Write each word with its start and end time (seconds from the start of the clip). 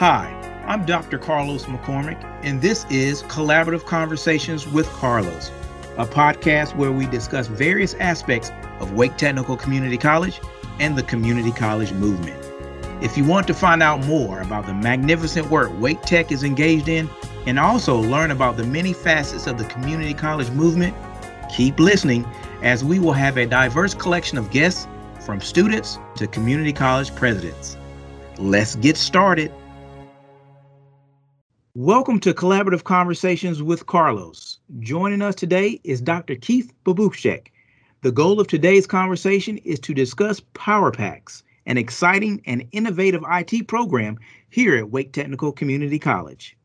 Hi, 0.00 0.32
I'm 0.66 0.86
Dr. 0.86 1.18
Carlos 1.18 1.66
McCormick, 1.66 2.24
and 2.42 2.62
this 2.62 2.86
is 2.88 3.22
Collaborative 3.24 3.84
Conversations 3.84 4.66
with 4.66 4.86
Carlos, 4.92 5.52
a 5.98 6.06
podcast 6.06 6.74
where 6.74 6.90
we 6.90 7.04
discuss 7.04 7.48
various 7.48 7.92
aspects 7.96 8.50
of 8.78 8.94
Wake 8.94 9.18
Technical 9.18 9.58
Community 9.58 9.98
College 9.98 10.40
and 10.78 10.96
the 10.96 11.02
community 11.02 11.52
college 11.52 11.92
movement. 11.92 12.42
If 13.02 13.18
you 13.18 13.26
want 13.26 13.46
to 13.48 13.52
find 13.52 13.82
out 13.82 14.06
more 14.06 14.40
about 14.40 14.64
the 14.64 14.72
magnificent 14.72 15.50
work 15.50 15.70
Wake 15.78 16.00
Tech 16.00 16.32
is 16.32 16.44
engaged 16.44 16.88
in 16.88 17.06
and 17.44 17.58
also 17.58 18.00
learn 18.00 18.30
about 18.30 18.56
the 18.56 18.64
many 18.64 18.94
facets 18.94 19.46
of 19.46 19.58
the 19.58 19.64
community 19.64 20.14
college 20.14 20.48
movement, 20.52 20.96
keep 21.54 21.78
listening 21.78 22.24
as 22.62 22.82
we 22.82 22.98
will 22.98 23.12
have 23.12 23.36
a 23.36 23.44
diverse 23.44 23.92
collection 23.92 24.38
of 24.38 24.50
guests 24.50 24.88
from 25.20 25.42
students 25.42 25.98
to 26.16 26.26
community 26.26 26.72
college 26.72 27.14
presidents. 27.14 27.76
Let's 28.38 28.76
get 28.76 28.96
started. 28.96 29.52
Welcome 31.76 32.18
to 32.20 32.34
Collaborative 32.34 32.82
Conversations 32.82 33.62
with 33.62 33.86
Carlos. 33.86 34.58
Joining 34.80 35.22
us 35.22 35.36
today 35.36 35.80
is 35.84 36.00
Dr. 36.00 36.34
Keith 36.34 36.72
Babuchek. 36.84 37.46
The 38.02 38.10
goal 38.10 38.40
of 38.40 38.48
today's 38.48 38.88
conversation 38.88 39.56
is 39.58 39.78
to 39.80 39.94
discuss 39.94 40.40
Power 40.54 40.90
Packs, 40.90 41.44
an 41.66 41.78
exciting 41.78 42.42
and 42.44 42.66
innovative 42.72 43.22
IT 43.30 43.68
program 43.68 44.18
here 44.48 44.78
at 44.78 44.90
Wake 44.90 45.12
Technical 45.12 45.52
Community 45.52 46.00
College. 46.00 46.56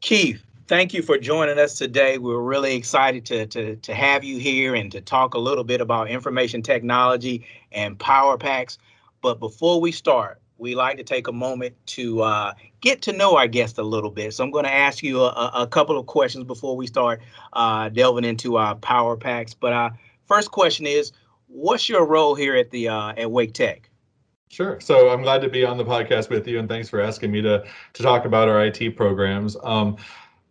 Keith, 0.00 0.42
thank 0.68 0.94
you 0.94 1.02
for 1.02 1.18
joining 1.18 1.58
us 1.58 1.76
today. 1.76 2.16
We're 2.16 2.40
really 2.40 2.76
excited 2.76 3.26
to, 3.26 3.46
to, 3.48 3.76
to 3.76 3.94
have 3.94 4.24
you 4.24 4.38
here 4.38 4.74
and 4.74 4.90
to 4.92 5.02
talk 5.02 5.34
a 5.34 5.38
little 5.38 5.64
bit 5.64 5.82
about 5.82 6.08
information 6.08 6.62
technology 6.62 7.46
and 7.72 7.98
Power 7.98 8.38
Packs. 8.38 8.78
But 9.20 9.38
before 9.38 9.82
we 9.82 9.92
start, 9.92 10.40
we 10.58 10.74
like 10.74 10.96
to 10.98 11.04
take 11.04 11.28
a 11.28 11.32
moment 11.32 11.74
to 11.86 12.22
uh, 12.22 12.54
get 12.80 13.02
to 13.02 13.12
know 13.12 13.36
our 13.36 13.46
guest 13.46 13.78
a 13.78 13.82
little 13.82 14.10
bit. 14.10 14.34
So 14.34 14.44
I'm 14.44 14.50
going 14.50 14.64
to 14.64 14.72
ask 14.72 15.02
you 15.02 15.20
a, 15.22 15.50
a, 15.54 15.66
couple 15.66 15.98
of 15.98 16.06
questions 16.06 16.44
before 16.44 16.76
we 16.76 16.86
start 16.86 17.20
uh, 17.52 17.88
delving 17.88 18.24
into 18.24 18.56
our 18.56 18.76
Power 18.76 19.16
Packs. 19.16 19.54
But 19.54 19.72
uh, 19.72 19.90
first 20.26 20.50
question 20.50 20.86
is, 20.86 21.12
what's 21.48 21.88
your 21.88 22.06
role 22.06 22.34
here 22.34 22.54
at 22.54 22.70
the 22.70 22.88
uh, 22.88 23.14
at 23.16 23.30
Wake 23.30 23.52
Tech? 23.52 23.90
Sure. 24.48 24.78
So 24.80 25.10
I'm 25.10 25.22
glad 25.22 25.42
to 25.42 25.48
be 25.48 25.64
on 25.64 25.78
the 25.78 25.84
podcast 25.84 26.30
with 26.30 26.46
you, 26.46 26.60
and 26.60 26.68
thanks 26.68 26.88
for 26.88 27.00
asking 27.00 27.32
me 27.32 27.42
to 27.42 27.64
to 27.94 28.02
talk 28.02 28.24
about 28.24 28.48
our 28.48 28.64
IT 28.64 28.96
programs. 28.96 29.56
Um, 29.64 29.96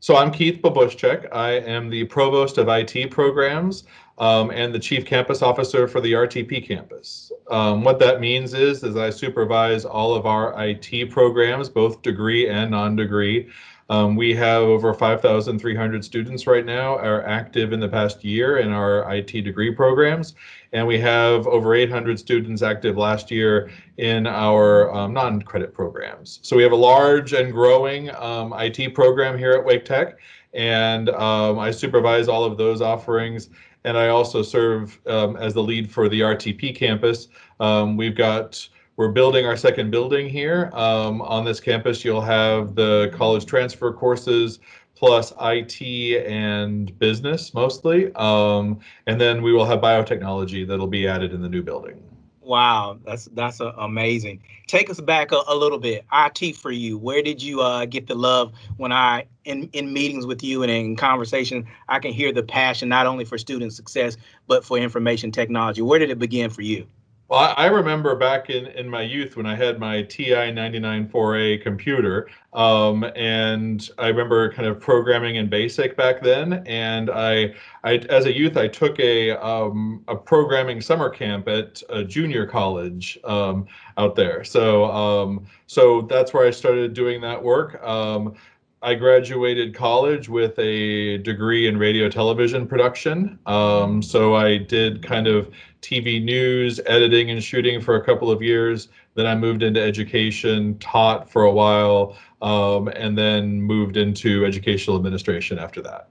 so 0.03 0.17
I'm 0.17 0.31
Keith 0.31 0.61
Babushek. 0.61 1.33
I 1.33 1.51
am 1.51 1.89
the 1.89 2.03
provost 2.03 2.57
of 2.57 2.67
IT 2.67 3.09
programs 3.09 3.85
um, 4.17 4.51
and 4.51 4.75
the 4.75 4.79
chief 4.79 5.05
campus 5.05 5.41
officer 5.41 5.87
for 5.87 6.01
the 6.01 6.11
RTP 6.11 6.67
campus. 6.67 7.31
Um, 7.49 7.85
what 7.85 7.99
that 7.99 8.19
means 8.19 8.53
is, 8.53 8.83
is 8.83 8.97
I 8.97 9.09
supervise 9.09 9.85
all 9.85 10.13
of 10.13 10.25
our 10.25 10.53
IT 10.61 11.09
programs, 11.09 11.69
both 11.69 12.01
degree 12.01 12.49
and 12.49 12.71
non-degree. 12.71 13.49
Um, 13.89 14.16
we 14.16 14.34
have 14.36 14.64
over 14.64 14.94
5,300 14.94 16.06
students 16.06 16.48
right 16.48 16.66
now 16.66 16.98
are 16.98 17.26
active 17.26 17.73
in 17.73 17.80
the 17.80 17.88
past 17.88 18.23
year 18.23 18.58
in 18.58 18.72
our 18.72 19.14
IT 19.14 19.31
degree 19.42 19.72
programs, 19.73 20.36
and 20.72 20.88
we 20.88 21.00
have 21.00 21.45
over 21.48 21.76
800 21.76 22.17
students 22.17 22.61
active 22.61 22.98
last 22.98 23.30
year 23.30 23.70
in 23.98 24.26
our 24.26 24.94
um, 24.94 25.14
non-credit 25.14 25.73
programs. 25.73 26.39
So 26.42 26.56
we 26.56 26.64
have 26.64 26.72
a 26.72 26.78
large 26.78 27.34
and 27.34 27.52
growing 27.52 28.09
um, 28.16 28.54
IT 28.58 28.95
program 28.95 29.38
here 29.38 29.52
at 29.52 29.64
Wake 29.64 29.86
Tech, 29.86 30.17
and 30.54 31.09
um, 31.09 31.59
I 31.59 31.72
supervise 31.72 32.28
all 32.28 32.45
of 32.45 32.58
those 32.58 32.81
offerings 32.81 33.50
and 33.84 33.98
I 33.98 34.09
also 34.09 34.42
serve 34.42 35.00
um, 35.08 35.36
as 35.38 35.54
the 35.54 35.61
lead 35.61 35.92
for 35.92 36.08
the 36.08 36.22
RTP 36.22 36.76
campus. 36.76 37.28
Um, 37.59 37.98
we've 37.98 38.16
got 38.16 38.67
we're 38.95 39.11
building 39.11 39.45
our 39.45 39.58
second 39.58 39.91
building 39.91 40.30
here. 40.30 40.69
Um, 40.73 41.22
on 41.22 41.45
this 41.45 41.59
campus, 41.59 42.05
you'll 42.05 42.22
have 42.22 42.75
the 42.75 43.11
college 43.13 43.45
transfer 43.45 43.91
courses 43.91 44.59
plus 44.95 45.33
IT 45.41 46.25
and 46.25 46.97
business 46.99 47.53
mostly, 47.53 48.14
um, 48.14 48.80
and 49.08 49.20
then 49.20 49.42
we 49.42 49.52
will 49.52 49.65
have 49.65 49.80
biotechnology 49.80 50.67
that'll 50.67 50.87
be 50.87 51.08
added 51.08 51.33
in 51.33 51.42
the 51.42 51.49
new 51.49 51.64
building. 51.64 52.02
Wow, 52.39 52.99
that's 53.05 53.26
that's 53.33 53.61
uh, 53.61 53.71
amazing. 53.77 54.43
Take 54.67 54.89
us 54.89 54.99
back 54.99 55.31
a, 55.31 55.42
a, 55.48 55.55
little 55.55 55.80
bit. 55.80 56.05
IT 56.11 56.58
for 56.58 56.71
you. 56.71 56.98
Where 56.98 57.21
did 57.21 57.42
you 57.42 57.61
uh, 57.61 57.86
get 57.86 58.08
the 58.08 58.15
love? 58.15 58.52
When 58.75 58.92
I 58.92 59.27
in 59.45 59.70
in 59.71 59.93
meetings 59.93 60.25
with 60.25 60.43
you 60.43 60.61
and 60.61 60.70
in 60.70 60.95
conversation, 60.98 61.65
I 61.87 61.99
can 61.99 62.11
hear 62.11 62.33
the 62.33 62.43
passion 62.43 62.89
not 62.89 63.08
only 63.08 63.23
for 63.23 63.37
student 63.37 63.71
success 63.73 64.17
but 64.48 64.65
for 64.65 64.77
information 64.77 65.31
technology. 65.31 65.81
Where 65.81 65.99
did 65.99 66.10
it 66.11 66.20
begin 66.20 66.49
for 66.49 66.61
you? 66.64 66.86
Well, 67.30 67.54
I 67.58 67.67
remember 67.67 68.16
back 68.16 68.50
in, 68.50 68.67
in 68.67 68.89
my 68.89 69.02
youth 69.02 69.38
when 69.38 69.45
I 69.45 69.56
had 69.56 69.80
my 69.80 70.04
TI 70.04 70.52
994A 70.52 71.64
computer, 71.64 72.30
um, 72.52 73.06
and 73.16 73.89
I 73.98 74.08
remember 74.08 74.52
kind 74.52 74.67
of 74.67 74.80
programming 74.80 75.38
in 75.38 75.50
BASIC 75.50 75.95
back 75.95 76.22
then. 76.22 76.64
And 76.67 77.10
I, 77.10 77.56
I 77.84 77.95
as 78.10 78.26
a 78.26 78.36
youth, 78.36 78.58
I 78.58 78.67
took 78.67 79.00
a 79.00 79.32
um, 79.32 80.04
a 80.10 80.16
programming 80.16 80.82
summer 80.82 81.10
camp 81.10 81.48
at 81.48 81.82
a 81.89 82.04
junior 82.04 82.45
college 82.45 83.17
um, 83.23 83.67
out 83.98 84.16
there. 84.16 84.44
So 84.44 84.86
um, 84.92 85.48
so 85.66 86.02
that's 86.02 86.34
where 86.34 86.45
I 86.45 86.52
started 86.52 86.94
doing 86.94 87.22
that 87.22 87.42
work. 87.42 87.82
Um, 87.84 88.36
I 88.84 88.95
graduated 88.95 89.73
college 89.73 90.28
with 90.28 90.60
a 90.60 91.17
degree 91.20 91.67
in 91.67 91.78
radio 91.78 92.10
television 92.10 92.67
production. 92.67 93.40
Um, 93.45 94.02
so 94.02 94.36
I 94.36 94.58
did 94.58 95.02
kind 95.02 95.26
of 95.26 95.50
TV 95.83 96.23
news, 96.23 96.80
editing, 96.88 97.30
and 97.30 97.44
shooting 97.44 97.82
for 97.82 97.95
a 97.95 98.04
couple 98.04 98.32
of 98.32 98.42
years. 98.42 98.88
Then 99.16 99.27
I 99.27 99.36
moved 99.36 99.61
into 99.61 99.82
education, 99.82 100.77
taught 100.80 101.30
for 101.30 101.44
a 101.44 101.52
while, 101.52 102.17
um, 102.42 102.88
and 102.88 103.17
then 103.17 103.61
moved 103.61 103.98
into 103.98 104.45
educational 104.45 104.95
administration 104.95 105.60
after 105.60 105.82
that. 105.82 106.08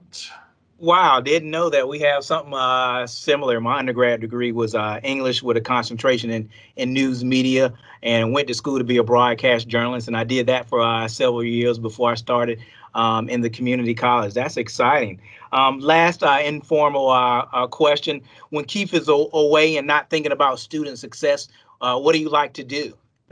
Wow, 0.83 1.21
didn't 1.21 1.49
know 1.49 1.69
that 1.69 1.87
we 1.87 1.99
have 1.99 2.25
something 2.25 2.53
uh, 2.53 3.07
similar. 3.07 3.61
My 3.61 3.79
undergrad 3.79 4.19
degree 4.19 4.51
was 4.51 4.75
uh, 4.75 4.99
English 5.01 5.41
with 5.41 5.55
a 5.55 5.61
concentration 5.61 6.29
in, 6.29 6.49
in 6.75 6.91
news 6.91 7.23
media 7.23 7.73
and 8.01 8.33
went 8.33 8.49
to 8.49 8.53
school 8.53 8.79
to 8.79 8.83
be 8.83 8.97
a 8.97 9.03
broadcast 9.03 9.67
journalist. 9.67 10.07
And 10.07 10.17
I 10.17 10.25
did 10.25 10.47
that 10.47 10.67
for 10.67 10.81
uh, 10.81 11.07
several 11.07 11.43
years 11.43 11.79
before 11.79 12.11
I 12.11 12.15
started 12.15 12.59
um, 12.95 13.29
in 13.29 13.41
the 13.41 13.49
community 13.49 13.93
college. 13.93 14.33
That's 14.33 14.57
exciting. 14.57 15.19
Um, 15.51 15.79
last 15.79 16.23
uh, 16.23 16.39
informal 16.43 17.09
uh, 17.09 17.45
uh, 17.53 17.67
question 17.67 18.21
When 18.49 18.65
Keith 18.65 18.93
is 18.93 19.07
away 19.07 19.77
and 19.77 19.85
not 19.85 20.09
thinking 20.09 20.31
about 20.31 20.59
student 20.59 20.99
success, 20.99 21.47
what 21.79 22.13
do 22.13 22.19
you 22.19 22.29
like 22.29 22.53
to 22.53 22.63
do? 22.63 22.93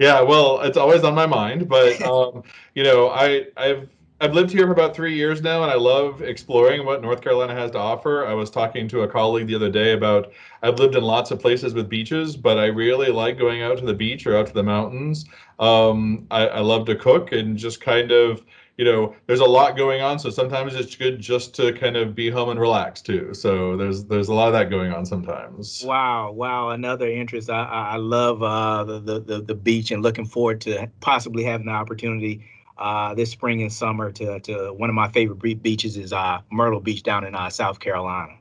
yeah, 0.00 0.20
well, 0.20 0.60
it's 0.60 0.76
always 0.76 1.02
on 1.04 1.14
my 1.14 1.26
mind, 1.26 1.68
but 1.68 2.00
um, 2.10 2.42
you 2.74 2.82
know, 2.82 3.08
I 3.10 3.46
I've 3.56 3.88
I've 4.18 4.32
lived 4.32 4.50
here 4.50 4.64
for 4.64 4.72
about 4.72 4.96
three 4.96 5.14
years 5.14 5.42
now, 5.42 5.62
and 5.62 5.70
I 5.70 5.74
love 5.74 6.22
exploring 6.22 6.86
what 6.86 7.02
North 7.02 7.20
Carolina 7.20 7.54
has 7.54 7.70
to 7.72 7.78
offer. 7.78 8.26
I 8.26 8.32
was 8.32 8.48
talking 8.48 8.88
to 8.88 9.02
a 9.02 9.08
colleague 9.08 9.46
the 9.46 9.54
other 9.54 9.70
day 9.70 9.92
about 9.92 10.32
I've 10.62 10.78
lived 10.78 10.94
in 10.94 11.02
lots 11.04 11.30
of 11.30 11.38
places 11.38 11.74
with 11.74 11.90
beaches, 11.90 12.34
but 12.34 12.56
I 12.56 12.66
really 12.66 13.08
like 13.08 13.38
going 13.38 13.60
out 13.60 13.76
to 13.78 13.84
the 13.84 13.92
beach 13.92 14.26
or 14.26 14.34
out 14.34 14.46
to 14.46 14.54
the 14.54 14.62
mountains. 14.62 15.26
Um, 15.58 16.26
I, 16.30 16.46
I 16.48 16.60
love 16.60 16.86
to 16.86 16.96
cook 16.96 17.32
and 17.32 17.58
just 17.58 17.82
kind 17.82 18.10
of, 18.10 18.42
you 18.76 18.84
know, 18.84 19.14
there's 19.26 19.40
a 19.40 19.44
lot 19.44 19.76
going 19.76 20.02
on. 20.02 20.18
So 20.18 20.28
sometimes 20.28 20.74
it's 20.74 20.94
good 20.96 21.18
just 21.18 21.54
to 21.54 21.72
kind 21.72 21.96
of 21.96 22.14
be 22.14 22.30
home 22.30 22.50
and 22.50 22.60
relax 22.60 23.00
too. 23.00 23.32
So 23.32 23.76
there's 23.76 24.04
there's 24.04 24.28
a 24.28 24.34
lot 24.34 24.48
of 24.48 24.52
that 24.52 24.70
going 24.70 24.92
on 24.92 25.06
sometimes. 25.06 25.82
Wow, 25.84 26.32
wow, 26.32 26.70
another 26.70 27.08
interest. 27.08 27.48
I 27.50 27.64
I 27.64 27.96
love 27.96 28.42
uh, 28.42 28.84
the, 28.84 29.20
the 29.20 29.40
the 29.40 29.54
beach 29.54 29.90
and 29.90 30.02
looking 30.02 30.26
forward 30.26 30.60
to 30.62 30.88
possibly 31.00 31.42
having 31.44 31.66
the 31.66 31.72
opportunity 31.72 32.44
uh, 32.78 33.14
this 33.14 33.30
spring 33.30 33.62
and 33.62 33.72
summer 33.72 34.12
to, 34.12 34.38
to 34.40 34.72
one 34.74 34.90
of 34.90 34.94
my 34.94 35.08
favorite 35.08 35.62
beaches 35.62 35.96
is 35.96 36.12
uh, 36.12 36.38
Myrtle 36.50 36.80
Beach 36.80 37.02
down 37.02 37.24
in 37.24 37.34
uh, 37.34 37.48
South 37.48 37.80
Carolina. 37.80 38.34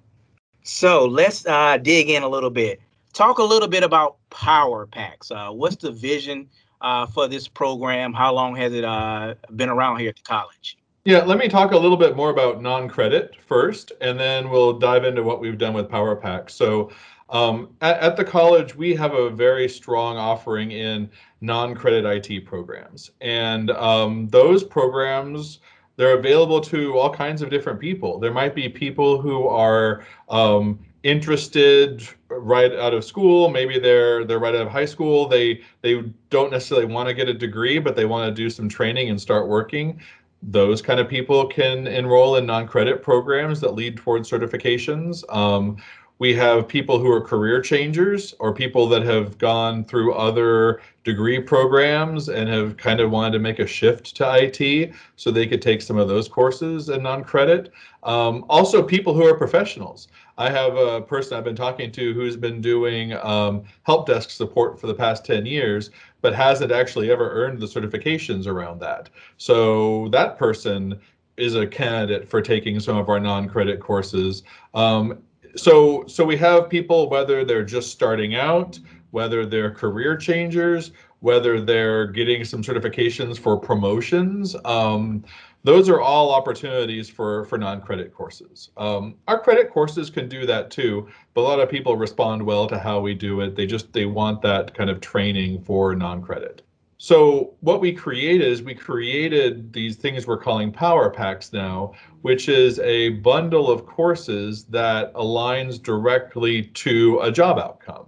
So 0.64 1.06
let's 1.06 1.46
uh, 1.46 1.78
dig 1.78 2.10
in 2.10 2.24
a 2.24 2.28
little 2.28 2.50
bit. 2.50 2.82
Talk 3.14 3.38
a 3.38 3.44
little 3.44 3.70
bit 3.70 3.84
about 3.84 4.18
Power 4.30 4.88
Packs. 4.88 5.32
Uh, 5.32 5.52
what's 5.52 5.78
the 5.78 5.92
vision 5.92 6.50
uh, 6.82 7.06
for 7.06 7.28
this 7.28 7.48
program? 7.48 8.14
How 8.14 8.34
long 8.34 8.56
has 8.56 8.74
it 8.74 8.84
uh, 8.84 9.36
been 9.56 9.70
around 9.70 10.00
here 10.00 10.10
at 10.10 10.16
the 10.16 10.22
college? 10.24 10.78
Yeah, 11.06 11.24
let 11.24 11.38
me 11.38 11.48
talk 11.48 11.72
a 11.72 11.78
little 11.78 11.98
bit 11.98 12.16
more 12.16 12.32
about 12.32 12.62
non-credit 12.62 13.36
first, 13.40 13.92
and 14.02 14.20
then 14.20 14.50
we'll 14.50 14.74
dive 14.80 15.04
into 15.04 15.22
what 15.22 15.40
we've 15.40 15.58
done 15.58 15.74
with 15.74 15.88
Power 15.88 16.16
Packs. 16.16 16.56
So 16.56 16.92
um, 17.30 17.76
at, 17.82 18.00
at, 18.00 18.18
the 18.18 18.24
college, 18.24 18.76
we 18.76 18.96
have 18.96 19.14
a 19.14 19.30
very 19.30 19.70
strong 19.70 20.18
offering 20.18 20.72
in 20.72 21.10
non-credit 21.42 22.06
IT 22.06 22.46
programs, 22.46 23.12
and 23.22 23.70
um, 23.72 24.28
those 24.30 24.64
programs 24.64 25.60
they're 25.98 26.18
available 26.18 26.60
to 26.60 26.98
all 26.98 27.10
kinds 27.10 27.42
of 27.42 27.50
different 27.50 27.80
people. 27.80 28.20
There 28.20 28.34
might 28.34 28.54
be 28.54 28.68
people 28.68 29.22
who 29.22 29.48
are 29.48 30.04
um, 30.30 30.80
interested 31.04 32.08
right 32.40 32.72
out 32.74 32.94
of 32.94 33.04
school. 33.04 33.50
Maybe 33.50 33.80
they're 33.80 34.26
they're 34.26 34.40
right 34.40 34.56
out 34.56 34.62
of 34.62 34.72
high 34.72 34.86
school. 34.86 35.28
They 35.28 35.62
they 35.82 36.04
don't 36.30 36.52
necessarily 36.52 36.86
want 36.86 37.08
to 37.10 37.14
get 37.14 37.30
a 37.30 37.34
degree, 37.34 37.80
but 37.80 37.96
they 37.96 38.06
want 38.06 38.28
to 38.28 38.34
do 38.34 38.50
some 38.50 38.70
training 38.70 39.10
and 39.10 39.20
start 39.20 39.48
working 39.48 40.02
those 40.48 40.82
kind 40.82 41.00
of 41.00 41.08
people 41.08 41.48
can 41.48 41.88
enroll 41.88 42.36
in 42.36 42.46
non-credit 42.46 43.02
programs 43.02 43.60
that 43.62 43.74
lead 43.74 43.98
towards 43.98 44.30
certifications. 44.30 45.24
Um, 45.34 45.78
we 46.20 46.34
have 46.34 46.68
people 46.68 46.98
who 46.98 47.12
are 47.12 47.20
career 47.20 47.62
changers 47.62 48.34
or 48.40 48.54
people 48.54 48.88
that 48.88 49.04
have 49.04 49.38
gone 49.38 49.84
through 49.84 50.14
other 50.14 50.82
degree 51.04 51.40
programs 51.40 52.30
and 52.30 52.48
have 52.50 52.78
kind 52.78 53.00
of 53.00 53.12
wanted 53.12 53.34
to 53.34 53.40
make 53.40 53.60
a 53.60 53.68
shift 53.68 54.16
to 54.16 54.26
IT 54.44 54.94
so 55.18 55.30
they 55.30 55.46
could 55.46 55.62
take 55.62 55.82
some 55.82 55.98
of 55.98 56.08
those 56.08 56.28
courses 56.28 56.90
and 56.90 57.04
non-credit. 57.04 57.72
Um, 58.04 58.46
also, 58.50 58.82
people 58.82 59.14
who 59.14 59.26
are 59.26 59.36
professionals. 59.38 60.08
I 60.38 60.50
have 60.50 60.76
a 60.76 61.02
person 61.02 61.38
I've 61.38 61.44
been 61.44 61.56
talking 61.56 61.92
to 61.92 62.14
who's 62.14 62.36
been 62.36 62.62
doing 62.62 63.14
um, 63.14 63.64
help 63.84 64.08
desk 64.08 64.30
support 64.30 64.80
for 64.80 64.88
the 64.88 64.94
past 64.94 65.26
10 65.26 65.46
years, 65.46 65.92
but 66.22 66.34
hasn't 66.34 66.72
actually 66.72 67.12
ever 67.12 67.30
earned 67.32 67.60
the 67.60 67.66
certifications 67.66 68.48
around 68.48 68.80
that. 68.82 69.10
So 69.38 70.10
that 70.10 70.38
person 70.38 71.00
is 71.38 71.56
a 71.56 71.68
candidate 71.68 72.28
for 72.30 72.42
taking 72.42 72.80
some 72.80 72.98
of 72.98 73.10
our 73.10 73.20
non-credit 73.20 73.80
courses. 73.80 74.44
Um, 74.74 75.20
so 75.56 76.06
so 76.08 76.24
we 76.24 76.38
have 76.38 76.70
people 76.70 77.10
whether 77.10 77.46
they're 77.46 77.64
just 77.64 77.92
starting 77.92 78.36
out 78.36 78.80
whether 79.12 79.46
they're 79.46 79.72
career 79.72 80.18
changers 80.18 80.92
whether 81.20 81.60
they're 81.62 82.08
getting 82.08 82.44
some 82.44 82.62
certifications 82.62 83.38
for 83.38 83.58
promotions 83.58 84.56
um, 84.66 85.24
those 85.66 85.90
are 85.90 86.00
all 86.00 86.32
opportunities 86.32 87.10
for 87.10 87.46
for 87.46 87.58
non-credit 87.58 88.14
courses. 88.14 88.70
Um, 88.78 89.16
our 89.28 89.40
credit 89.40 89.72
courses 89.72 90.12
can 90.12 90.30
do 90.30 90.46
that 90.46 90.70
too 90.70 91.08
but 91.34 91.42
a 91.42 91.44
lot 91.44 91.60
of 91.60 91.70
people 91.70 91.98
respond 91.98 92.44
well 92.44 92.68
to 92.68 92.78
how 92.78 93.00
we 93.00 93.16
do 93.16 93.42
it. 93.42 93.56
They 93.56 93.66
just 93.66 93.92
they 93.92 94.06
want 94.06 94.42
that 94.44 94.74
kind 94.76 94.90
of 94.90 95.02
training 95.02 95.64
for 95.64 95.96
non-credit 95.96 96.62
so 97.06 97.54
what 97.60 97.82
we 97.82 97.94
created 97.94 98.48
is 98.48 98.64
we 98.64 98.74
created 98.74 99.72
these 99.72 99.96
things 99.96 100.26
we're 100.26 100.40
calling 100.40 100.72
power 100.72 101.12
packs 101.12 101.54
now, 101.54 101.94
which 102.24 102.50
is 102.50 102.80
a 102.80 103.10
bundle 103.10 103.70
of 103.70 103.86
courses 103.86 104.64
that 104.70 105.14
aligns 105.14 105.80
directly 105.80 106.64
to 106.64 107.20
a 107.20 107.32
job 107.32 107.60
outcome. 107.60 108.08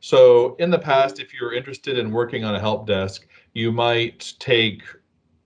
So 0.00 0.56
in 0.56 0.72
the 0.72 0.80
past, 0.80 1.20
if 1.20 1.32
you're 1.32 1.54
interested 1.54 1.96
in 1.96 2.10
working 2.10 2.42
on 2.42 2.56
a 2.56 2.58
help 2.58 2.88
desk, 2.88 3.24
you 3.52 3.70
might 3.70 4.34
take 4.40 4.82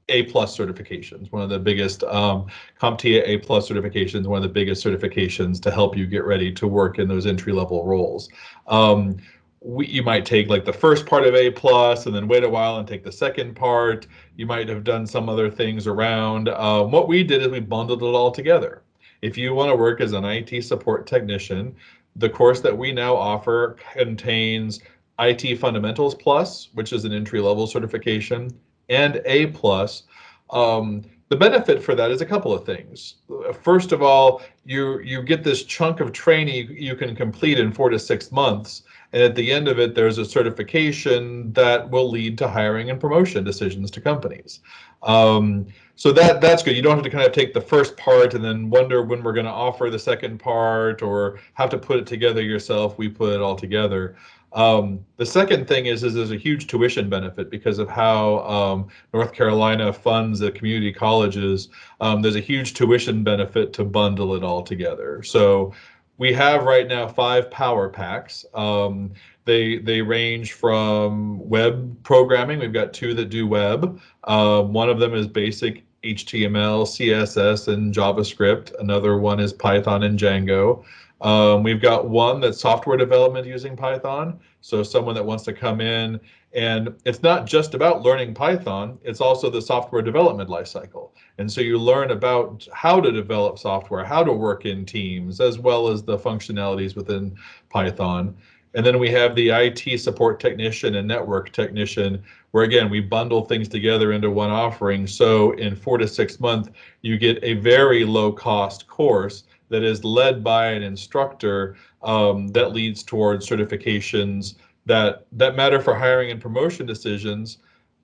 A 0.08 0.22
plus 0.22 0.56
certifications, 0.56 1.30
one 1.30 1.42
of 1.42 1.50
the 1.50 1.58
biggest 1.58 2.04
um, 2.04 2.46
CompTIA 2.80 3.22
A 3.26 3.36
plus 3.36 3.68
certifications, 3.68 4.26
one 4.26 4.38
of 4.38 4.42
the 4.42 4.48
biggest 4.48 4.82
certifications 4.82 5.60
to 5.60 5.70
help 5.70 5.94
you 5.94 6.06
get 6.06 6.24
ready 6.24 6.50
to 6.54 6.66
work 6.66 6.98
in 6.98 7.06
those 7.06 7.26
entry 7.26 7.52
level 7.52 7.84
roles. 7.84 8.30
Um, 8.66 9.18
we, 9.60 9.86
you 9.86 10.02
might 10.02 10.24
take 10.24 10.48
like 10.48 10.64
the 10.64 10.72
first 10.72 11.06
part 11.06 11.26
of 11.26 11.34
A 11.34 11.50
plus 11.50 12.06
and 12.06 12.14
then 12.14 12.28
wait 12.28 12.44
a 12.44 12.48
while 12.48 12.78
and 12.78 12.86
take 12.86 13.04
the 13.04 13.12
second 13.12 13.54
part. 13.54 14.06
You 14.36 14.46
might 14.46 14.68
have 14.68 14.84
done 14.84 15.06
some 15.06 15.28
other 15.28 15.50
things 15.50 15.86
around. 15.86 16.48
Um, 16.48 16.90
what 16.90 17.08
we 17.08 17.24
did 17.24 17.42
is 17.42 17.48
we 17.48 17.60
bundled 17.60 18.02
it 18.02 18.06
all 18.06 18.30
together. 18.30 18.82
If 19.20 19.36
you 19.36 19.54
want 19.54 19.70
to 19.70 19.76
work 19.76 20.00
as 20.00 20.12
an 20.12 20.24
IT 20.24 20.62
support 20.62 21.06
technician, 21.06 21.74
the 22.16 22.28
course 22.28 22.60
that 22.60 22.76
we 22.76 22.92
now 22.92 23.16
offer 23.16 23.76
contains 23.92 24.80
IT 25.18 25.58
Fundamentals 25.58 26.14
Plus, 26.14 26.68
which 26.74 26.92
is 26.92 27.04
an 27.04 27.12
entry 27.12 27.40
level 27.40 27.66
certification, 27.66 28.50
and 28.88 29.20
A 29.24 29.46
plus. 29.48 30.04
Um, 30.50 31.02
the 31.28 31.36
benefit 31.36 31.82
for 31.82 31.94
that 31.94 32.10
is 32.10 32.20
a 32.20 32.26
couple 32.26 32.54
of 32.54 32.64
things. 32.64 33.16
First 33.60 33.92
of 33.92 34.02
all, 34.02 34.40
you 34.64 35.00
you 35.00 35.22
get 35.22 35.44
this 35.44 35.64
chunk 35.64 36.00
of 36.00 36.12
training 36.12 36.68
you 36.70 36.94
can 36.94 37.14
complete 37.14 37.58
in 37.58 37.72
four 37.72 37.90
to 37.90 37.98
six 37.98 38.32
months 38.32 38.84
and 39.12 39.22
at 39.22 39.34
the 39.34 39.50
end 39.50 39.68
of 39.68 39.78
it, 39.78 39.94
there's 39.94 40.18
a 40.18 40.24
certification 40.24 41.52
that 41.52 41.88
will 41.88 42.10
lead 42.10 42.36
to 42.38 42.48
hiring 42.48 42.90
and 42.90 43.00
promotion 43.00 43.44
decisions 43.44 43.90
to 43.92 44.00
companies. 44.00 44.60
Um, 45.02 45.66
so 45.96 46.12
that 46.12 46.40
that's 46.40 46.62
good. 46.62 46.76
You 46.76 46.82
don't 46.82 46.96
have 46.96 47.04
to 47.04 47.10
kind 47.10 47.26
of 47.26 47.32
take 47.32 47.54
the 47.54 47.60
first 47.60 47.96
part 47.96 48.34
and 48.34 48.44
then 48.44 48.70
wonder 48.70 49.02
when 49.02 49.22
we're 49.22 49.32
going 49.32 49.46
to 49.46 49.52
offer 49.52 49.90
the 49.90 49.98
second 49.98 50.38
part 50.38 51.02
or 51.02 51.40
have 51.54 51.70
to 51.70 51.78
put 51.78 51.98
it 51.98 52.06
together 52.06 52.42
yourself. 52.42 52.98
We 52.98 53.08
put 53.08 53.34
it 53.34 53.40
all 53.40 53.56
together. 53.56 54.16
Um, 54.52 55.04
the 55.16 55.26
second 55.26 55.68
thing 55.68 55.86
is, 55.86 56.04
is 56.04 56.14
there's 56.14 56.30
a 56.30 56.36
huge 56.36 56.68
tuition 56.68 57.10
benefit 57.10 57.50
because 57.50 57.78
of 57.78 57.88
how 57.88 58.38
um, 58.40 58.88
North 59.12 59.32
Carolina 59.32 59.92
funds 59.92 60.38
the 60.38 60.50
community 60.50 60.92
colleges. 60.92 61.68
Um, 62.00 62.22
there's 62.22 62.36
a 62.36 62.40
huge 62.40 62.74
tuition 62.74 63.22
benefit 63.22 63.72
to 63.74 63.84
bundle 63.84 64.34
it 64.34 64.42
all 64.42 64.62
together. 64.62 65.22
So 65.22 65.74
we 66.18 66.32
have 66.32 66.64
right 66.64 66.86
now 66.86 67.08
five 67.08 67.50
power 67.50 67.88
packs. 67.88 68.44
Um, 68.54 69.12
they 69.44 69.78
they 69.78 70.02
range 70.02 70.52
from 70.52 71.48
web 71.48 71.96
programming. 72.02 72.58
We've 72.58 72.72
got 72.72 72.92
two 72.92 73.14
that 73.14 73.30
do 73.30 73.46
web. 73.46 74.00
Uh, 74.24 74.62
one 74.62 74.90
of 74.90 74.98
them 74.98 75.14
is 75.14 75.26
basic 75.26 75.84
HTML, 76.04 76.84
CSS, 76.84 77.68
and 77.72 77.94
JavaScript. 77.94 78.78
Another 78.78 79.18
one 79.18 79.40
is 79.40 79.52
Python 79.52 80.02
and 80.02 80.18
Django. 80.18 80.84
Um, 81.20 81.62
we've 81.62 81.80
got 81.80 82.08
one 82.08 82.40
that's 82.40 82.60
software 82.60 82.96
development 82.96 83.46
using 83.46 83.76
Python. 83.76 84.38
So 84.60 84.82
someone 84.82 85.14
that 85.14 85.24
wants 85.24 85.44
to 85.44 85.52
come 85.52 85.80
in 85.80 86.20
and 86.54 86.94
it's 87.04 87.22
not 87.22 87.46
just 87.46 87.74
about 87.74 88.02
learning 88.02 88.34
Python, 88.34 88.98
it's 89.02 89.20
also 89.20 89.50
the 89.50 89.60
software 89.60 90.00
development 90.00 90.48
lifecycle. 90.48 91.10
And 91.36 91.50
so 91.50 91.60
you 91.60 91.78
learn 91.78 92.10
about 92.10 92.66
how 92.72 93.00
to 93.00 93.12
develop 93.12 93.58
software, 93.58 94.04
how 94.04 94.24
to 94.24 94.32
work 94.32 94.64
in 94.64 94.86
teams, 94.86 95.40
as 95.40 95.58
well 95.58 95.88
as 95.88 96.02
the 96.02 96.16
functionalities 96.16 96.96
within 96.96 97.36
Python. 97.68 98.34
And 98.74 98.84
then 98.84 98.98
we 98.98 99.10
have 99.10 99.34
the 99.34 99.50
IT 99.50 99.98
support 100.00 100.40
technician 100.40 100.96
and 100.96 101.06
network 101.06 101.52
technician, 101.52 102.22
where 102.52 102.64
again, 102.64 102.88
we 102.88 103.00
bundle 103.00 103.44
things 103.44 103.68
together 103.68 104.12
into 104.12 104.30
one 104.30 104.50
offering. 104.50 105.06
So 105.06 105.52
in 105.52 105.76
four 105.76 105.98
to 105.98 106.08
six 106.08 106.40
months, 106.40 106.70
you 107.02 107.18
get 107.18 107.42
a 107.42 107.54
very 107.54 108.04
low 108.04 108.32
cost 108.32 108.86
course 108.88 109.44
that 109.68 109.82
is 109.82 110.02
led 110.02 110.42
by 110.42 110.68
an 110.68 110.82
instructor 110.82 111.76
um, 112.02 112.48
that 112.48 112.72
leads 112.72 113.02
towards 113.02 113.46
certifications 113.46 114.54
that 114.88 115.26
that 115.32 115.54
matter 115.54 115.80
for 115.80 115.94
hiring 115.94 116.30
and 116.30 116.40
promotion 116.40 116.86
decisions, 116.86 117.58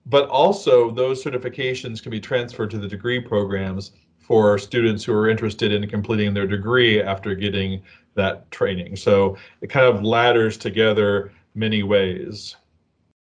but 0.06 0.28
also 0.28 0.90
those 0.90 1.24
certifications 1.24 2.02
can 2.02 2.10
be 2.10 2.20
transferred 2.20 2.70
to 2.70 2.78
the 2.78 2.86
degree 2.86 3.20
programs 3.20 3.92
for 4.18 4.58
students 4.58 5.02
who 5.02 5.12
are 5.12 5.28
interested 5.28 5.72
in 5.72 5.88
completing 5.88 6.32
their 6.32 6.46
degree 6.46 7.02
after 7.02 7.34
getting 7.34 7.82
that 8.14 8.50
training. 8.50 8.96
So 8.96 9.36
it 9.60 9.68
kind 9.68 9.86
of 9.86 10.02
ladders 10.02 10.56
together 10.56 11.32
many 11.54 11.82
ways. 11.82 12.56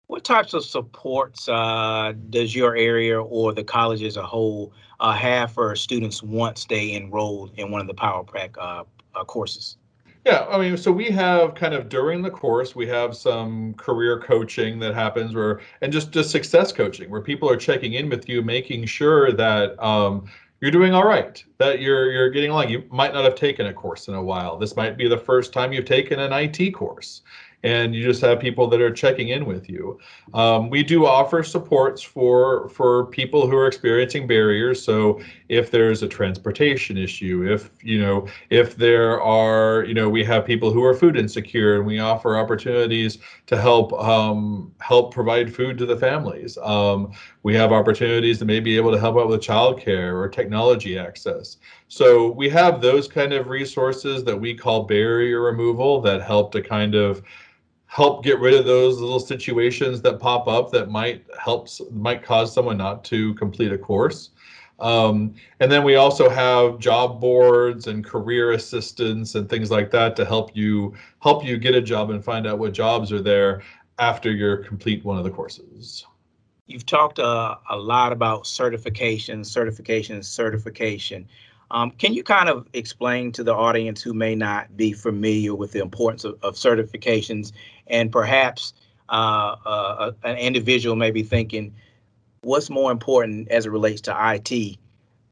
What 0.08 0.24
types 0.24 0.54
of 0.54 0.66
supports 0.66 1.48
uh, 1.48 2.14
does 2.30 2.54
your 2.56 2.76
area 2.76 3.22
or 3.22 3.54
the 3.54 3.64
college 3.64 4.04
as 4.04 4.18
a 4.18 4.24
whole 4.24 4.74
uh, 5.00 5.14
have 5.14 5.52
for 5.52 5.76
students 5.76 6.22
once 6.22 6.66
they 6.66 6.94
enroll 6.94 7.52
in 7.58 7.72
one 7.72 7.82
of 7.82 7.88
the 7.88 7.94
Power 7.94 8.24
Pack 8.24 8.56
uh, 8.58 8.84
uh 9.16 9.24
courses? 9.24 9.78
Yeah, 10.26 10.46
I 10.50 10.58
mean, 10.58 10.78
so 10.78 10.90
we 10.92 11.10
have 11.12 11.54
kind 11.54 11.74
of 11.74 11.90
during 11.90 12.22
the 12.22 12.32
course, 12.32 12.76
we 12.76 12.88
have 12.88 13.16
some 13.16 13.74
career 13.74 14.22
coaching 14.22 14.80
that 14.80 14.94
happens 14.94 15.36
where, 15.36 15.60
and 15.82 15.92
just 15.92 16.12
just 16.12 16.32
success 16.32 16.72
coaching 16.72 17.10
where 17.10 17.20
people 17.22 17.50
are 17.50 17.58
checking 17.58 17.94
in 17.94 18.10
with 18.10 18.30
you, 18.30 18.42
making 18.42 18.86
sure 18.86 19.34
that 19.34 19.78
um, 19.84 20.30
you're 20.62 20.72
doing 20.72 20.94
all 20.94 21.06
right, 21.06 21.44
that 21.58 21.82
you're 21.82 22.10
you're 22.10 22.30
getting 22.30 22.52
along. 22.52 22.70
You 22.70 22.86
might 22.90 23.14
not 23.14 23.26
have 23.26 23.36
taken 23.36 23.68
a 23.68 23.74
course 23.74 24.08
in 24.08 24.14
a 24.14 24.24
while. 24.24 24.58
This 24.58 24.78
might 24.78 24.98
be 24.98 25.10
the 25.10 25.18
first 25.18 25.52
time 25.52 25.74
you've 25.74 25.84
taken 25.86 26.20
an 26.22 26.32
IT 26.32 26.72
course, 26.74 27.22
and 27.64 27.96
you 27.96 28.04
just 28.04 28.22
have 28.22 28.40
people 28.40 28.68
that 28.68 28.82
are 28.82 28.92
checking 28.92 29.30
in 29.30 29.46
with 29.46 29.70
you. 29.70 29.98
Um, 30.34 30.70
we 30.70 30.84
do 30.84 31.06
offer 31.06 31.44
supports 31.44 32.02
for 32.02 32.70
for 32.70 33.06
people 33.08 33.48
who 33.48 33.56
are 33.56 33.68
experiencing 33.68 34.28
barriers. 34.28 34.84
So 34.84 35.22
if 35.50 35.72
there's 35.72 36.04
a 36.04 36.08
transportation 36.08 36.98
issue, 36.98 37.50
if 37.50 37.72
you 37.82 38.00
know 38.00 38.28
if 38.50 38.76
there 38.76 39.22
are 39.22 39.86
you 39.86 39.94
know 39.94 40.10
we 40.10 40.24
have 40.26 40.46
people 40.46 40.72
who 40.72 40.84
are 40.84 40.94
food 40.94 41.18
insecure, 41.18 41.78
and 41.78 41.86
we 41.86 42.00
offer 42.00 42.38
opportunities 42.38 43.18
to 43.48 43.60
help 43.60 43.94
um, 43.94 44.74
help 44.80 45.14
provide 45.14 45.54
food 45.54 45.78
to 45.78 45.86
the 45.86 45.98
families. 45.98 46.58
Um, 46.58 47.14
we 47.44 47.56
have 47.56 47.72
opportunities 47.72 48.40
that 48.40 48.46
may 48.46 48.60
be 48.60 48.76
able 48.76 48.92
to 48.92 49.00
help 49.00 49.18
out 49.18 49.28
with 49.28 49.42
childcare 49.42 50.14
or 50.14 50.28
technology 50.28 50.98
access. 50.98 51.58
So 51.88 52.32
we 52.32 52.50
have 52.50 52.82
those 52.82 53.08
kind 53.08 53.34
of 53.34 53.48
resources 53.48 54.24
that 54.24 54.40
we 54.40 54.56
call 54.56 54.84
barrier 54.84 55.42
removal 55.42 56.02
that 56.02 56.22
help 56.22 56.52
to 56.54 56.62
kind 56.62 56.96
of 56.96 57.22
help 57.94 58.24
get 58.24 58.40
rid 58.40 58.56
of 58.56 58.66
those 58.66 59.00
little 59.00 59.20
situations 59.20 60.02
that 60.02 60.20
pop 60.20 60.48
up 60.48 60.72
that 60.72 60.90
might 60.90 61.24
help 61.40 61.68
might 61.92 62.24
cause 62.24 62.52
someone 62.52 62.76
not 62.76 63.04
to 63.04 63.36
complete 63.36 63.72
a 63.72 63.78
course. 63.78 64.32
Um, 64.80 65.36
and 65.60 65.72
then 65.72 65.84
we 65.84 65.94
also 65.94 66.28
have 66.28 66.80
job 66.80 67.22
boards 67.22 67.86
and 67.86 68.04
career 68.04 68.54
assistance 68.54 69.36
and 69.36 69.48
things 69.48 69.70
like 69.70 69.92
that 69.92 70.16
to 70.16 70.26
help 70.26 70.56
you 70.56 70.96
help 71.22 71.46
you 71.46 71.60
get 71.60 71.76
a 71.76 71.82
job 71.82 72.10
and 72.10 72.26
find 72.26 72.48
out 72.48 72.58
what 72.58 72.74
jobs 72.74 73.12
are 73.12 73.22
there 73.22 73.62
after 74.00 74.32
you 74.32 74.64
complete 74.68 75.06
one 75.06 75.20
of 75.20 75.24
the 75.24 75.30
courses. 75.30 76.04
You've 76.66 76.88
talked 76.88 77.20
uh, 77.20 77.58
a 77.70 77.78
lot 77.78 78.12
about 78.12 78.48
certification, 78.48 79.44
certification, 79.44 80.24
certification. 80.24 81.28
Um, 81.70 81.92
can 81.92 82.14
you 82.14 82.24
kind 82.24 82.50
of 82.50 82.68
explain 82.74 83.32
to 83.34 83.44
the 83.44 83.54
audience 83.54 84.02
who 84.02 84.14
may 84.14 84.34
not 84.34 84.76
be 84.76 84.94
familiar 84.94 85.54
with 85.56 85.72
the 85.72 85.80
importance 85.80 86.24
of, 86.24 86.38
of 86.42 86.56
certifications 86.56 87.52
and 87.88 88.12
perhaps 88.12 88.74
uh, 89.10 89.56
uh, 89.66 90.12
an 90.24 90.38
individual 90.38 90.96
may 90.96 91.12
be 91.12 91.24
thinking, 91.24 91.74
what's 92.42 92.70
more 92.70 92.92
important 92.92 93.50
as 93.50 93.66
it 93.66 93.70
relates 93.70 94.02
to 94.02 94.16
IT, 94.34 94.78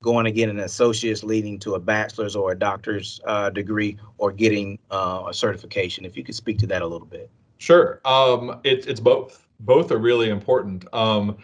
going 0.02 0.26
to 0.26 0.32
get 0.32 0.50
an 0.50 0.60
associate's 0.60 1.24
leading 1.24 1.60
to 1.60 1.76
a 1.76 1.80
bachelor's 1.80 2.36
or 2.36 2.52
a 2.52 2.58
doctor's 2.58 3.22
uh, 3.26 3.50
degree 3.50 3.98
or 4.18 4.32
getting 4.32 4.80
uh, 4.90 5.26
a 5.30 5.34
certification. 5.34 6.06
If 6.06 6.18
you 6.18 6.24
could 6.24 6.36
speak 6.36 6.58
to 6.60 6.68
that 6.68 6.82
a 6.82 6.88
little 6.88 7.08
bit. 7.08 7.30
Sure. 7.60 8.02
Um, 8.06 8.60
it, 8.64 8.88
it's 8.88 9.00
both. 9.00 9.48
Both 9.60 9.92
are 9.92 10.00
really 10.00 10.30
important. 10.30 10.92
Um, 10.94 11.38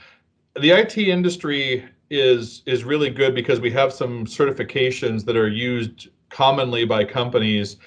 the 0.60 0.72
IT 0.72 0.98
industry 0.98 1.88
is 2.10 2.64
is 2.66 2.84
really 2.84 3.12
good 3.12 3.36
because 3.36 3.60
we 3.60 3.70
have 3.70 3.94
some 3.94 4.26
certifications 4.26 5.26
that 5.26 5.38
are 5.38 5.50
used 5.50 6.08
commonly 6.30 6.86
by 6.86 7.04
companies 7.04 7.78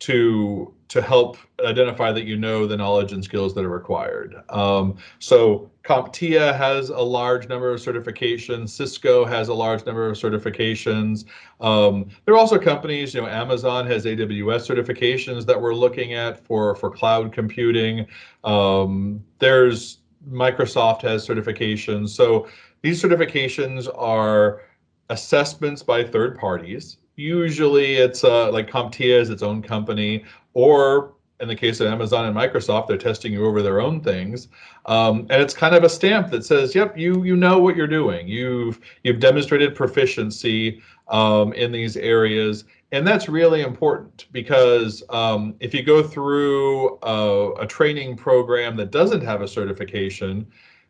to 0.00 0.74
to 0.88 1.00
help 1.00 1.36
identify 1.64 2.10
that 2.10 2.24
you 2.24 2.36
know 2.36 2.66
the 2.66 2.76
knowledge 2.76 3.12
and 3.12 3.22
skills 3.22 3.54
that 3.54 3.64
are 3.64 3.70
required. 3.70 4.34
Um, 4.48 4.96
so 5.20 5.70
CompTIA 5.84 6.56
has 6.56 6.88
a 6.88 6.98
large 6.98 7.48
number 7.48 7.72
of 7.72 7.78
certifications. 7.78 8.70
Cisco 8.70 9.24
has 9.24 9.48
a 9.48 9.54
large 9.54 9.86
number 9.86 10.08
of 10.08 10.16
certifications. 10.16 11.26
Um, 11.60 12.08
there 12.24 12.34
are 12.34 12.38
also 12.38 12.58
companies, 12.58 13.14
you 13.14 13.20
know, 13.20 13.28
Amazon 13.28 13.86
has 13.86 14.04
AWS 14.04 14.66
certifications 14.66 15.46
that 15.46 15.60
we're 15.60 15.74
looking 15.74 16.14
at 16.14 16.44
for 16.44 16.74
for 16.74 16.90
cloud 16.90 17.32
computing. 17.32 18.06
Um, 18.42 19.22
there's 19.38 19.98
Microsoft 20.28 21.02
has 21.02 21.26
certifications. 21.26 22.08
So 22.10 22.48
these 22.82 23.00
certifications 23.00 23.88
are 23.94 24.62
assessments 25.08 25.82
by 25.82 26.02
third 26.02 26.38
parties 26.38 26.96
usually 27.20 27.96
it's 27.96 28.24
uh, 28.24 28.50
like 28.50 28.70
CompTIA 28.70 29.20
is 29.20 29.30
its 29.30 29.42
own 29.42 29.62
company, 29.62 30.24
or 30.54 31.12
in 31.40 31.48
the 31.48 31.54
case 31.54 31.80
of 31.80 31.86
Amazon 31.86 32.26
and 32.26 32.36
Microsoft, 32.36 32.88
they're 32.88 32.98
testing 32.98 33.32
you 33.32 33.46
over 33.46 33.62
their 33.62 33.80
own 33.80 34.00
things, 34.00 34.48
um, 34.86 35.20
and 35.30 35.42
it's 35.42 35.54
kind 35.54 35.74
of 35.74 35.84
a 35.84 35.88
stamp 35.88 36.30
that 36.30 36.44
says, 36.44 36.74
"Yep, 36.74 36.96
you 36.98 37.22
you 37.24 37.36
know 37.36 37.58
what 37.58 37.76
you're 37.76 37.86
doing. 37.86 38.26
You've 38.26 38.80
you've 39.04 39.20
demonstrated 39.20 39.74
proficiency 39.74 40.82
um, 41.08 41.52
in 41.52 41.72
these 41.72 41.96
areas." 41.96 42.64
And 42.92 43.06
that's 43.06 43.28
really 43.28 43.62
important 43.62 44.26
because 44.32 45.04
um, 45.10 45.54
if 45.60 45.72
you 45.72 45.84
go 45.84 46.02
through 46.02 46.98
a, 47.02 47.52
a 47.60 47.66
training 47.66 48.16
program 48.16 48.76
that 48.78 48.90
doesn't 48.90 49.20
have 49.20 49.42
a 49.42 49.48
certification, 49.48 50.44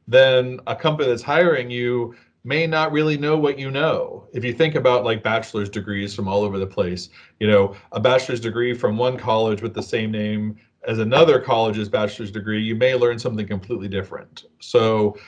then 0.08 0.60
a 0.66 0.74
company 0.74 1.08
that's 1.08 1.22
hiring 1.22 1.70
you 1.70 2.14
may 2.44 2.66
not 2.66 2.92
really 2.92 3.18
know 3.18 3.36
what 3.36 3.58
you 3.58 3.70
know. 3.70 4.26
If 4.32 4.44
you 4.44 4.52
think 4.52 4.74
about 4.74 5.04
like 5.04 5.22
bachelor's 5.22 5.68
degrees 5.68 6.14
from 6.14 6.28
all 6.28 6.42
over 6.42 6.58
the 6.58 6.66
place, 6.66 7.10
you 7.38 7.46
know, 7.46 7.76
a 7.92 8.00
bachelor's 8.00 8.40
degree 8.40 8.74
from 8.74 8.96
one 8.96 9.18
college 9.18 9.62
with 9.62 9.74
the 9.74 9.82
same 9.82 10.10
name 10.10 10.56
as 10.88 10.98
another 10.98 11.38
college's 11.38 11.88
bachelor's 11.88 12.30
degree, 12.30 12.62
you 12.62 12.74
may 12.74 12.94
learn 12.94 13.18
something 13.18 13.46
completely 13.46 13.88
different. 13.88 14.44
So 14.60 15.18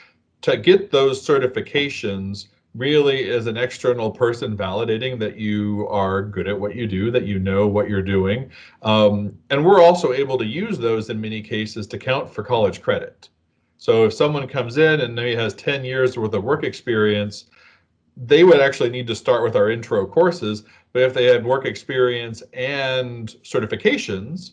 to 0.41 0.57
get 0.57 0.91
those 0.91 1.25
certifications 1.25 2.47
really 2.75 3.29
is 3.29 3.45
an 3.45 3.55
external 3.55 4.09
person 4.09 4.57
validating 4.57 5.19
that 5.19 5.37
you 5.37 5.87
are 5.89 6.23
good 6.23 6.47
at 6.47 6.59
what 6.59 6.75
you 6.75 6.87
do, 6.87 7.11
that 7.11 7.25
you 7.25 7.37
know 7.37 7.67
what 7.67 7.87
you're 7.87 8.01
doing. 8.01 8.49
Um, 8.81 9.37
and 9.51 9.63
we're 9.63 9.81
also 9.81 10.11
able 10.11 10.39
to 10.39 10.45
use 10.45 10.79
those 10.79 11.11
in 11.11 11.21
many 11.21 11.41
cases 11.41 11.85
to 11.87 11.99
count 11.99 12.33
for 12.33 12.43
college 12.43 12.81
credit. 12.81 13.29
So 13.83 14.05
if 14.05 14.13
someone 14.13 14.47
comes 14.47 14.77
in 14.77 15.01
and 15.01 15.13
maybe 15.13 15.35
has 15.35 15.53
10 15.55 15.83
years 15.83 16.17
worth 16.17 16.33
of 16.33 16.41
work 16.41 16.63
experience, 16.63 17.47
they 18.15 18.45
would 18.45 18.61
actually 18.61 18.91
need 18.91 19.07
to 19.07 19.13
start 19.13 19.43
with 19.43 19.57
our 19.57 19.69
intro 19.69 20.05
courses. 20.05 20.63
But 20.93 21.01
if 21.01 21.13
they 21.13 21.25
had 21.25 21.45
work 21.45 21.65
experience 21.65 22.41
and 22.53 23.27
certifications, 23.43 24.51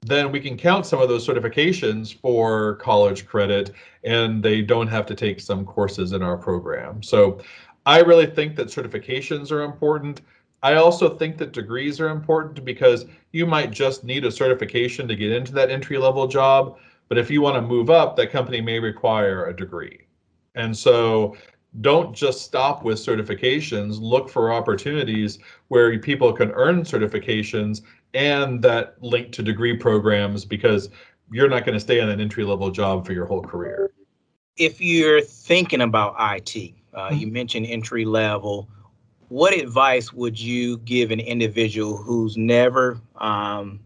then 0.00 0.32
we 0.32 0.40
can 0.40 0.56
count 0.56 0.86
some 0.86 1.02
of 1.02 1.10
those 1.10 1.26
certifications 1.26 2.14
for 2.14 2.76
college 2.76 3.26
credit 3.26 3.72
and 4.04 4.42
they 4.42 4.62
don't 4.62 4.88
have 4.88 5.04
to 5.04 5.14
take 5.14 5.40
some 5.40 5.66
courses 5.66 6.12
in 6.12 6.22
our 6.22 6.38
program. 6.38 7.02
So 7.02 7.38
I 7.84 7.98
really 7.98 8.24
think 8.24 8.56
that 8.56 8.68
certifications 8.68 9.52
are 9.52 9.60
important. 9.60 10.22
I 10.62 10.76
also 10.76 11.18
think 11.18 11.36
that 11.36 11.52
degrees 11.52 12.00
are 12.00 12.08
important 12.08 12.64
because 12.64 13.04
you 13.32 13.44
might 13.44 13.72
just 13.72 14.04
need 14.04 14.24
a 14.24 14.32
certification 14.32 15.06
to 15.06 15.16
get 15.16 15.32
into 15.32 15.52
that 15.52 15.70
entry 15.70 15.98
level 15.98 16.26
job. 16.26 16.78
But 17.10 17.18
if 17.18 17.28
you 17.28 17.42
want 17.42 17.56
to 17.56 17.60
move 17.60 17.90
up, 17.90 18.14
that 18.16 18.30
company 18.30 18.60
may 18.60 18.78
require 18.78 19.46
a 19.46 19.54
degree. 19.54 20.06
And 20.54 20.74
so 20.74 21.36
don't 21.80 22.14
just 22.14 22.42
stop 22.42 22.84
with 22.84 22.98
certifications, 22.98 24.00
look 24.00 24.28
for 24.30 24.52
opportunities 24.52 25.40
where 25.68 25.98
people 25.98 26.32
can 26.32 26.52
earn 26.52 26.82
certifications 26.82 27.82
and 28.14 28.62
that 28.62 28.96
link 29.02 29.32
to 29.32 29.42
degree 29.42 29.76
programs 29.76 30.44
because 30.44 30.88
you're 31.32 31.48
not 31.48 31.64
going 31.64 31.74
to 31.74 31.80
stay 31.80 31.98
in 31.98 32.08
an 32.08 32.20
entry 32.20 32.44
level 32.44 32.70
job 32.70 33.04
for 33.04 33.12
your 33.12 33.26
whole 33.26 33.42
career. 33.42 33.90
If 34.56 34.80
you're 34.80 35.20
thinking 35.20 35.80
about 35.80 36.14
IT, 36.18 36.74
uh, 36.94 37.08
mm-hmm. 37.08 37.16
you 37.16 37.26
mentioned 37.26 37.66
entry 37.66 38.04
level. 38.04 38.68
What 39.28 39.52
advice 39.52 40.12
would 40.12 40.38
you 40.38 40.78
give 40.78 41.10
an 41.10 41.20
individual 41.20 41.96
who's 41.96 42.36
never 42.36 43.00
um, 43.16 43.80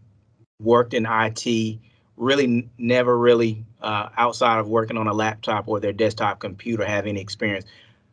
worked 0.59 0.93
in 0.93 1.07
IT 1.07 1.79
really 2.17 2.69
never 2.77 3.17
really 3.17 3.65
uh, 3.81 4.09
outside 4.17 4.59
of 4.59 4.67
working 4.67 4.97
on 4.97 5.07
a 5.07 5.13
laptop 5.13 5.67
or 5.67 5.79
their 5.79 5.93
desktop 5.93 6.39
computer 6.39 6.85
have 6.85 7.05
any 7.05 7.19
experience 7.19 7.65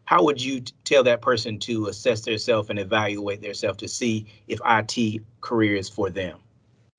how 0.05 0.23
would 0.25 0.43
you 0.43 0.61
tell 0.85 1.03
that 1.05 1.23
person 1.23 1.59
to 1.61 1.87
assess 1.87 2.23
themselves 2.23 2.71
and 2.71 2.79
evaluate 2.79 3.41
themselves 3.41 3.79
to 3.79 3.89
see 3.89 4.27
if 4.49 4.61
IT 4.67 5.23
career 5.41 5.77
is 5.77 5.89
for 5.89 6.11
them? 6.11 6.39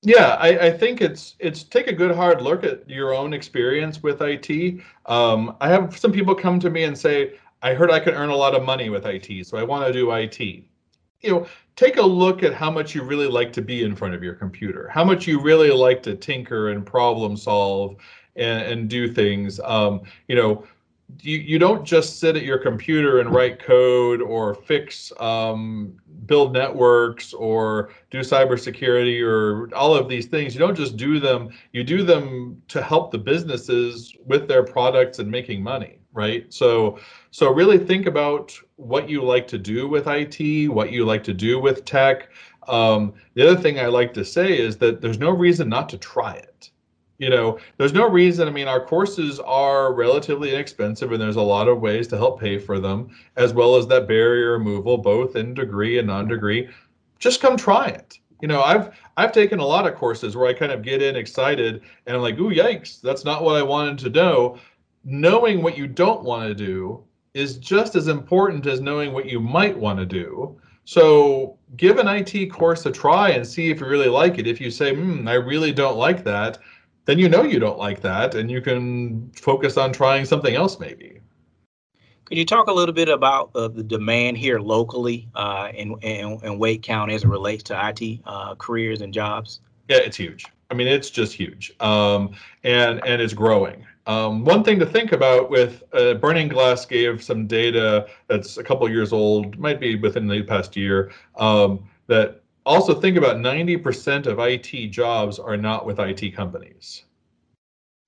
Yeah, 0.02 0.36
I, 0.38 0.66
I, 0.66 0.70
think 0.70 1.00
it's 1.00 1.34
it's 1.38 1.62
take 1.62 1.86
a 1.86 1.92
good 1.92 2.14
hard 2.14 2.42
look 2.42 2.62
at 2.64 2.88
your 2.90 3.14
own 3.14 3.32
experience 3.32 4.02
with 4.02 4.20
IT. 4.20 4.80
Um, 5.06 5.56
I 5.60 5.68
have 5.68 5.96
some 5.96 6.12
people 6.12 6.34
come 6.34 6.60
to 6.60 6.68
me 6.68 6.84
and 6.84 6.98
say, 6.98 7.38
"I 7.62 7.72
heard 7.72 7.90
I 7.90 8.00
can 8.00 8.14
earn 8.14 8.28
a 8.28 8.36
lot 8.36 8.54
of 8.54 8.64
money 8.64 8.90
with 8.90 9.06
IT, 9.06 9.46
so 9.46 9.56
I 9.56 9.62
want 9.62 9.86
to 9.86 9.92
do 9.92 10.10
IT." 10.10 10.64
You 11.20 11.30
know, 11.30 11.46
take 11.76 11.96
a 11.96 12.02
look 12.02 12.42
at 12.42 12.54
how 12.54 12.70
much 12.70 12.94
you 12.94 13.02
really 13.02 13.26
like 13.26 13.52
to 13.54 13.62
be 13.62 13.82
in 13.84 13.96
front 13.96 14.14
of 14.14 14.22
your 14.22 14.34
computer, 14.34 14.88
how 14.88 15.04
much 15.04 15.26
you 15.26 15.40
really 15.40 15.70
like 15.70 16.02
to 16.02 16.14
tinker 16.14 16.70
and 16.70 16.84
problem 16.84 17.36
solve 17.36 17.96
and, 18.36 18.62
and 18.62 18.90
do 18.90 19.12
things. 19.12 19.60
Um, 19.64 20.02
you 20.28 20.36
know, 20.36 20.64
you, 21.20 21.38
you 21.38 21.58
don't 21.58 21.84
just 21.84 22.18
sit 22.18 22.36
at 22.36 22.42
your 22.42 22.58
computer 22.58 23.20
and 23.20 23.32
write 23.32 23.58
code 23.58 24.22
or 24.22 24.54
fix 24.54 25.12
um, 25.20 25.94
build 26.26 26.52
networks 26.52 27.32
or 27.34 27.90
do 28.10 28.20
cybersecurity 28.20 29.22
or 29.22 29.74
all 29.74 29.94
of 29.94 30.08
these 30.08 30.26
things 30.26 30.54
you 30.54 30.60
don't 30.60 30.74
just 30.74 30.96
do 30.96 31.20
them 31.20 31.50
you 31.72 31.84
do 31.84 32.02
them 32.02 32.60
to 32.68 32.82
help 32.82 33.10
the 33.10 33.18
businesses 33.18 34.16
with 34.24 34.48
their 34.48 34.62
products 34.62 35.18
and 35.18 35.30
making 35.30 35.62
money 35.62 35.98
right? 36.14 36.52
So 36.52 36.98
so 37.30 37.52
really 37.52 37.78
think 37.78 38.06
about 38.06 38.56
what 38.76 39.10
you 39.10 39.22
like 39.22 39.46
to 39.48 39.58
do 39.58 39.88
with 39.88 40.06
it 40.06 40.68
what 40.68 40.92
you 40.92 41.04
like 41.04 41.24
to 41.24 41.34
do 41.34 41.58
with 41.60 41.84
tech. 41.84 42.30
Um, 42.68 43.12
the 43.34 43.46
other 43.46 43.60
thing 43.60 43.78
i 43.78 43.86
like 43.86 44.14
to 44.14 44.24
say 44.24 44.58
is 44.58 44.78
that 44.78 45.02
there's 45.02 45.18
no 45.18 45.30
reason 45.30 45.68
not 45.68 45.88
to 45.90 45.98
try 45.98 46.34
it. 46.34 46.70
You 47.18 47.30
know 47.30 47.58
there's 47.76 47.92
no 47.92 48.08
reason 48.08 48.48
i 48.48 48.50
mean 48.50 48.68
our 48.68 48.84
courses 48.84 49.38
are 49.40 49.92
relatively 49.92 50.52
inexpensive 50.52 51.12
and 51.12 51.20
there's 51.20 51.36
a 51.36 51.42
lot 51.42 51.68
of 51.68 51.80
ways 51.80 52.08
to 52.08 52.16
help 52.16 52.40
pay 52.40 52.58
for 52.58 52.80
them 52.80 53.10
as 53.36 53.52
well 53.52 53.76
as 53.76 53.86
that 53.88 54.08
barrier 54.08 54.52
removal 54.52 54.98
both 54.98 55.36
in 55.36 55.54
degree 55.54 55.98
and 55.98 56.08
non-degree. 56.08 56.68
Just 57.18 57.40
come 57.40 57.56
try 57.56 57.86
it. 57.86 58.18
You 58.42 58.48
know 58.48 58.62
i've 58.62 58.90
i've 59.16 59.32
taken 59.32 59.58
a 59.58 59.66
lot 59.66 59.86
of 59.86 59.94
courses 59.94 60.36
where 60.36 60.46
i 60.46 60.52
kind 60.52 60.72
of 60.72 60.82
get 60.82 61.02
in 61.02 61.16
excited 61.16 61.82
and 62.06 62.16
i'm 62.16 62.22
like 62.22 62.38
ooh 62.38 62.50
yikes 62.50 63.00
that's 63.00 63.24
not 63.24 63.42
what 63.42 63.56
i 63.56 63.62
wanted 63.62 63.98
to 63.98 64.10
know 64.10 64.58
knowing 65.04 65.62
what 65.62 65.76
you 65.76 65.86
don't 65.86 66.22
want 66.22 66.48
to 66.48 66.54
do 66.54 67.02
is 67.34 67.56
just 67.58 67.94
as 67.94 68.08
important 68.08 68.66
as 68.66 68.80
knowing 68.80 69.12
what 69.12 69.26
you 69.26 69.40
might 69.40 69.76
want 69.76 69.98
to 69.98 70.06
do 70.06 70.58
so 70.84 71.58
give 71.76 71.98
an 71.98 72.08
IT 72.08 72.50
course 72.52 72.84
a 72.86 72.92
try 72.92 73.30
and 73.30 73.46
see 73.46 73.70
if 73.70 73.80
you 73.80 73.86
really 73.86 74.08
like 74.08 74.38
it. 74.38 74.46
If 74.46 74.60
you 74.60 74.70
say, 74.70 74.94
hmm, 74.94 75.26
I 75.26 75.34
really 75.34 75.72
don't 75.72 75.96
like 75.96 76.24
that, 76.24 76.58
then 77.06 77.18
you 77.18 77.28
know 77.28 77.42
you 77.42 77.58
don't 77.58 77.78
like 77.78 78.00
that 78.02 78.34
and 78.34 78.50
you 78.50 78.60
can 78.60 79.30
focus 79.32 79.76
on 79.76 79.92
trying 79.92 80.24
something 80.24 80.54
else 80.54 80.78
maybe. 80.78 81.20
Could 82.26 82.38
you 82.38 82.46
talk 82.46 82.68
a 82.68 82.72
little 82.72 82.94
bit 82.94 83.08
about 83.08 83.50
uh, 83.54 83.68
the 83.68 83.82
demand 83.82 84.38
here 84.38 84.58
locally 84.58 85.28
uh, 85.34 85.70
in, 85.74 85.94
in, 86.00 86.38
in, 86.42 86.58
Wake 86.58 86.82
County 86.82 87.14
as 87.14 87.22
it 87.22 87.28
relates 87.28 87.62
to 87.64 87.88
IT 87.88 88.20
uh, 88.24 88.54
careers 88.54 89.02
and 89.02 89.12
jobs? 89.12 89.60
Yeah, 89.88 89.98
it's 89.98 90.16
huge. 90.16 90.46
I 90.70 90.74
mean, 90.74 90.86
it's 90.86 91.10
just 91.10 91.34
huge, 91.34 91.70
um, 91.80 92.34
and 92.64 93.06
and 93.06 93.20
it's 93.20 93.34
growing. 93.34 93.84
Um, 94.06 94.44
one 94.44 94.62
thing 94.62 94.78
to 94.80 94.86
think 94.86 95.12
about 95.12 95.50
with 95.50 95.82
uh, 95.94 96.14
Burning 96.14 96.48
Glass 96.48 96.84
gave 96.84 97.22
some 97.22 97.46
data 97.46 98.06
that's 98.26 98.58
a 98.58 98.64
couple 98.64 98.88
years 98.90 99.12
old, 99.12 99.58
might 99.58 99.80
be 99.80 99.96
within 99.96 100.28
the 100.28 100.42
past 100.42 100.76
year, 100.76 101.10
um, 101.36 101.88
that 102.06 102.42
also 102.66 103.00
think 103.00 103.16
about 103.16 103.36
90% 103.36 104.26
of 104.26 104.38
IT 104.38 104.88
jobs 104.88 105.38
are 105.38 105.56
not 105.56 105.86
with 105.86 105.98
IT 106.00 106.34
companies. 106.34 107.04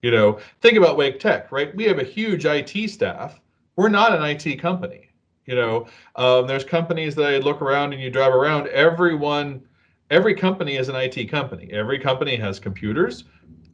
You 0.02 0.10
know, 0.10 0.38
think 0.60 0.76
about 0.76 0.98
Wake 0.98 1.18
Tech, 1.18 1.50
right? 1.50 1.74
We 1.74 1.84
have 1.84 1.98
a 1.98 2.04
huge 2.04 2.44
IT 2.44 2.90
staff. 2.90 3.40
We're 3.76 3.88
not 3.88 4.12
an 4.12 4.22
IT 4.22 4.56
company. 4.60 5.10
You 5.46 5.54
know, 5.54 5.86
um, 6.16 6.46
there's 6.46 6.64
companies 6.64 7.14
that 7.14 7.26
I 7.26 7.38
look 7.38 7.62
around 7.62 7.92
and 7.92 8.02
you 8.02 8.10
drive 8.10 8.34
around. 8.34 8.66
Everyone, 8.68 9.62
every 10.10 10.34
company 10.34 10.76
is 10.76 10.88
an 10.88 10.96
IT 10.96 11.30
company. 11.30 11.70
Every 11.72 11.98
company 11.98 12.36
has 12.36 12.58
computers. 12.58 13.24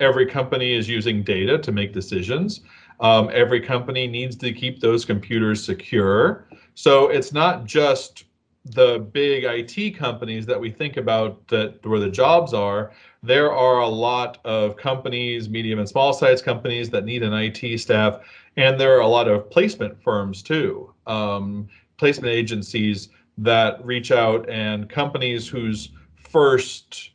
Every 0.00 0.26
company 0.26 0.72
is 0.72 0.88
using 0.88 1.22
data 1.22 1.58
to 1.58 1.72
make 1.72 1.92
decisions. 1.92 2.60
Um, 3.00 3.30
every 3.32 3.60
company 3.60 4.06
needs 4.06 4.36
to 4.36 4.52
keep 4.52 4.80
those 4.80 5.04
computers 5.04 5.64
secure. 5.64 6.46
So 6.74 7.08
it's 7.08 7.32
not 7.32 7.64
just 7.64 8.24
the 8.64 9.00
big 9.12 9.44
IT 9.44 9.96
companies 9.96 10.46
that 10.46 10.60
we 10.60 10.70
think 10.70 10.96
about 10.96 11.46
that 11.48 11.84
where 11.84 11.98
the 11.98 12.08
jobs 12.08 12.54
are, 12.54 12.92
there 13.22 13.52
are 13.52 13.80
a 13.80 13.88
lot 13.88 14.38
of 14.44 14.76
companies, 14.76 15.48
medium 15.48 15.78
and 15.78 15.88
small 15.88 16.12
size 16.12 16.40
companies 16.40 16.90
that 16.90 17.04
need 17.04 17.22
an 17.22 17.32
IT 17.32 17.78
staff, 17.78 18.20
and 18.56 18.78
there 18.78 18.96
are 18.96 19.00
a 19.00 19.06
lot 19.06 19.28
of 19.28 19.50
placement 19.50 20.00
firms 20.02 20.42
too, 20.42 20.92
um, 21.06 21.68
placement 21.96 22.32
agencies 22.32 23.08
that 23.38 23.84
reach 23.84 24.12
out 24.12 24.48
and 24.48 24.88
companies 24.88 25.48
whose 25.48 25.90
first 26.14 27.11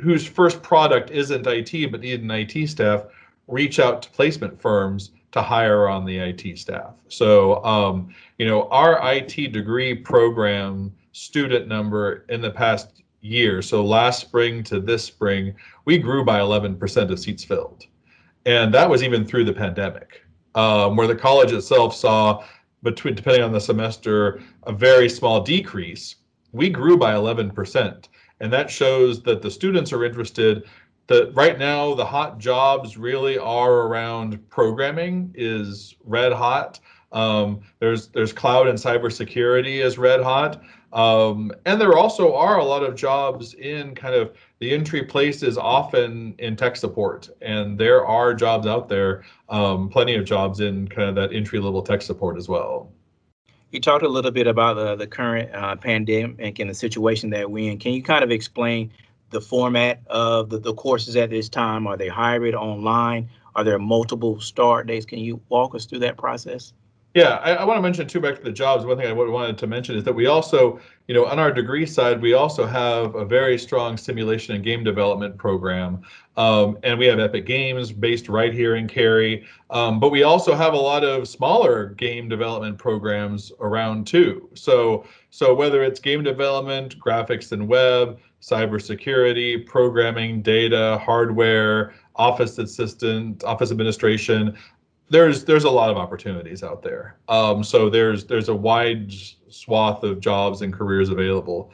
whose 0.00 0.26
first 0.26 0.62
product 0.62 1.10
isn't 1.10 1.46
IT 1.46 1.90
but 1.90 2.00
need 2.00 2.22
an 2.22 2.30
IT 2.30 2.68
staff 2.68 3.04
reach 3.46 3.78
out 3.78 4.02
to 4.02 4.10
placement 4.10 4.60
firms 4.60 5.10
to 5.32 5.42
hire 5.42 5.88
on 5.88 6.04
the 6.04 6.18
IT 6.18 6.58
staff. 6.58 6.94
So, 7.08 7.62
um, 7.64 8.14
you 8.38 8.46
know, 8.46 8.68
our 8.68 9.00
IT 9.14 9.52
degree 9.52 9.94
program 9.94 10.92
student 11.12 11.68
number 11.68 12.24
in 12.28 12.40
the 12.40 12.50
past 12.50 13.02
year, 13.20 13.62
so 13.62 13.84
last 13.84 14.20
spring 14.20 14.62
to 14.64 14.80
this 14.80 15.04
spring, 15.04 15.54
we 15.84 15.98
grew 15.98 16.24
by 16.24 16.40
11% 16.40 17.10
of 17.10 17.18
seats 17.18 17.44
filled. 17.44 17.86
And 18.46 18.72
that 18.74 18.88
was 18.88 19.02
even 19.02 19.24
through 19.24 19.44
the 19.44 19.52
pandemic, 19.52 20.24
um, 20.54 20.96
where 20.96 21.06
the 21.06 21.14
college 21.14 21.52
itself 21.52 21.94
saw, 21.94 22.44
between 22.82 23.14
depending 23.14 23.42
on 23.42 23.52
the 23.52 23.60
semester, 23.60 24.40
a 24.64 24.72
very 24.72 25.08
small 25.08 25.42
decrease. 25.42 26.16
We 26.52 26.70
grew 26.70 26.96
by 26.96 27.12
11%. 27.12 28.08
And 28.40 28.52
that 28.52 28.70
shows 28.70 29.22
that 29.22 29.42
the 29.42 29.50
students 29.50 29.92
are 29.92 30.04
interested 30.04 30.64
that 31.06 31.34
right 31.34 31.58
now 31.58 31.94
the 31.94 32.04
hot 32.04 32.38
jobs 32.38 32.96
really 32.96 33.36
are 33.36 33.82
around 33.88 34.48
programming 34.48 35.32
is 35.34 35.96
red 36.04 36.32
hot. 36.32 36.78
Um, 37.12 37.60
there's 37.80 38.08
there's 38.08 38.32
cloud 38.32 38.68
and 38.68 38.78
cybersecurity 38.78 39.84
is 39.84 39.98
red 39.98 40.22
hot. 40.22 40.62
Um, 40.92 41.52
and 41.66 41.80
there 41.80 41.96
also 41.96 42.34
are 42.34 42.58
a 42.58 42.64
lot 42.64 42.82
of 42.82 42.94
jobs 42.96 43.54
in 43.54 43.94
kind 43.94 44.14
of 44.14 44.36
the 44.58 44.72
entry 44.72 45.04
places 45.04 45.56
often 45.56 46.34
in 46.38 46.56
tech 46.56 46.76
support 46.76 47.30
and 47.40 47.78
there 47.78 48.04
are 48.04 48.34
jobs 48.34 48.66
out 48.66 48.88
there 48.88 49.24
um, 49.48 49.88
plenty 49.88 50.16
of 50.16 50.24
jobs 50.24 50.58
in 50.58 50.88
kind 50.88 51.08
of 51.08 51.14
that 51.14 51.32
entry 51.32 51.60
level 51.60 51.80
tech 51.82 52.02
support 52.02 52.36
as 52.36 52.48
well 52.48 52.92
you 53.70 53.80
talked 53.80 54.04
a 54.04 54.08
little 54.08 54.30
bit 54.30 54.46
about 54.46 54.74
the, 54.74 54.96
the 54.96 55.06
current 55.06 55.54
uh, 55.54 55.76
pandemic 55.76 56.58
and 56.58 56.70
the 56.70 56.74
situation 56.74 57.30
that 57.30 57.50
we're 57.50 57.70
in 57.70 57.78
can 57.78 57.92
you 57.92 58.02
kind 58.02 58.24
of 58.24 58.30
explain 58.30 58.90
the 59.30 59.40
format 59.40 60.00
of 60.08 60.50
the, 60.50 60.58
the 60.58 60.74
courses 60.74 61.16
at 61.16 61.30
this 61.30 61.48
time? 61.48 61.86
Are 61.86 61.96
they 61.96 62.08
hybrid, 62.08 62.54
online? 62.54 63.28
Are 63.54 63.64
there 63.64 63.78
multiple 63.78 64.40
start 64.40 64.86
dates? 64.86 65.06
Can 65.06 65.20
you 65.20 65.40
walk 65.48 65.74
us 65.74 65.86
through 65.86 66.00
that 66.00 66.16
process? 66.16 66.72
Yeah, 67.14 67.40
I, 67.42 67.54
I 67.54 67.64
want 67.64 67.78
to 67.78 67.82
mention 67.82 68.06
too 68.06 68.20
back 68.20 68.36
to 68.36 68.42
the 68.42 68.52
jobs. 68.52 68.84
One 68.84 68.96
thing 68.96 69.08
I 69.08 69.12
wanted 69.12 69.58
to 69.58 69.66
mention 69.66 69.96
is 69.96 70.04
that 70.04 70.12
we 70.12 70.26
also, 70.26 70.78
you 71.08 71.14
know, 71.14 71.26
on 71.26 71.40
our 71.40 71.50
degree 71.50 71.84
side, 71.84 72.22
we 72.22 72.34
also 72.34 72.66
have 72.66 73.16
a 73.16 73.24
very 73.24 73.58
strong 73.58 73.96
simulation 73.96 74.54
and 74.54 74.62
game 74.62 74.84
development 74.84 75.36
program, 75.36 76.02
um, 76.36 76.78
and 76.84 77.00
we 77.00 77.06
have 77.06 77.18
Epic 77.18 77.46
Games 77.46 77.90
based 77.90 78.28
right 78.28 78.54
here 78.54 78.76
in 78.76 78.86
Cary. 78.86 79.44
Um, 79.70 79.98
but 79.98 80.10
we 80.10 80.22
also 80.22 80.54
have 80.54 80.72
a 80.72 80.78
lot 80.78 81.02
of 81.02 81.26
smaller 81.26 81.86
game 81.98 82.28
development 82.28 82.78
programs 82.78 83.50
around 83.58 84.06
too. 84.06 84.48
So, 84.54 85.04
so 85.30 85.52
whether 85.52 85.82
it's 85.82 85.98
game 85.98 86.22
development, 86.22 86.96
graphics 87.00 87.50
and 87.50 87.66
web, 87.66 88.20
cybersecurity, 88.40 89.66
programming, 89.66 90.42
data, 90.42 91.00
hardware, 91.04 91.92
office 92.14 92.58
assistant, 92.58 93.42
office 93.42 93.72
administration. 93.72 94.56
There's 95.10 95.44
there's 95.44 95.64
a 95.64 95.70
lot 95.70 95.90
of 95.90 95.96
opportunities 95.96 96.62
out 96.62 96.82
there. 96.82 97.18
Um, 97.28 97.62
so 97.64 97.90
there's 97.90 98.24
there's 98.24 98.48
a 98.48 98.54
wide 98.54 99.12
swath 99.48 100.02
of 100.04 100.20
jobs 100.20 100.62
and 100.62 100.72
careers 100.72 101.10
available. 101.10 101.72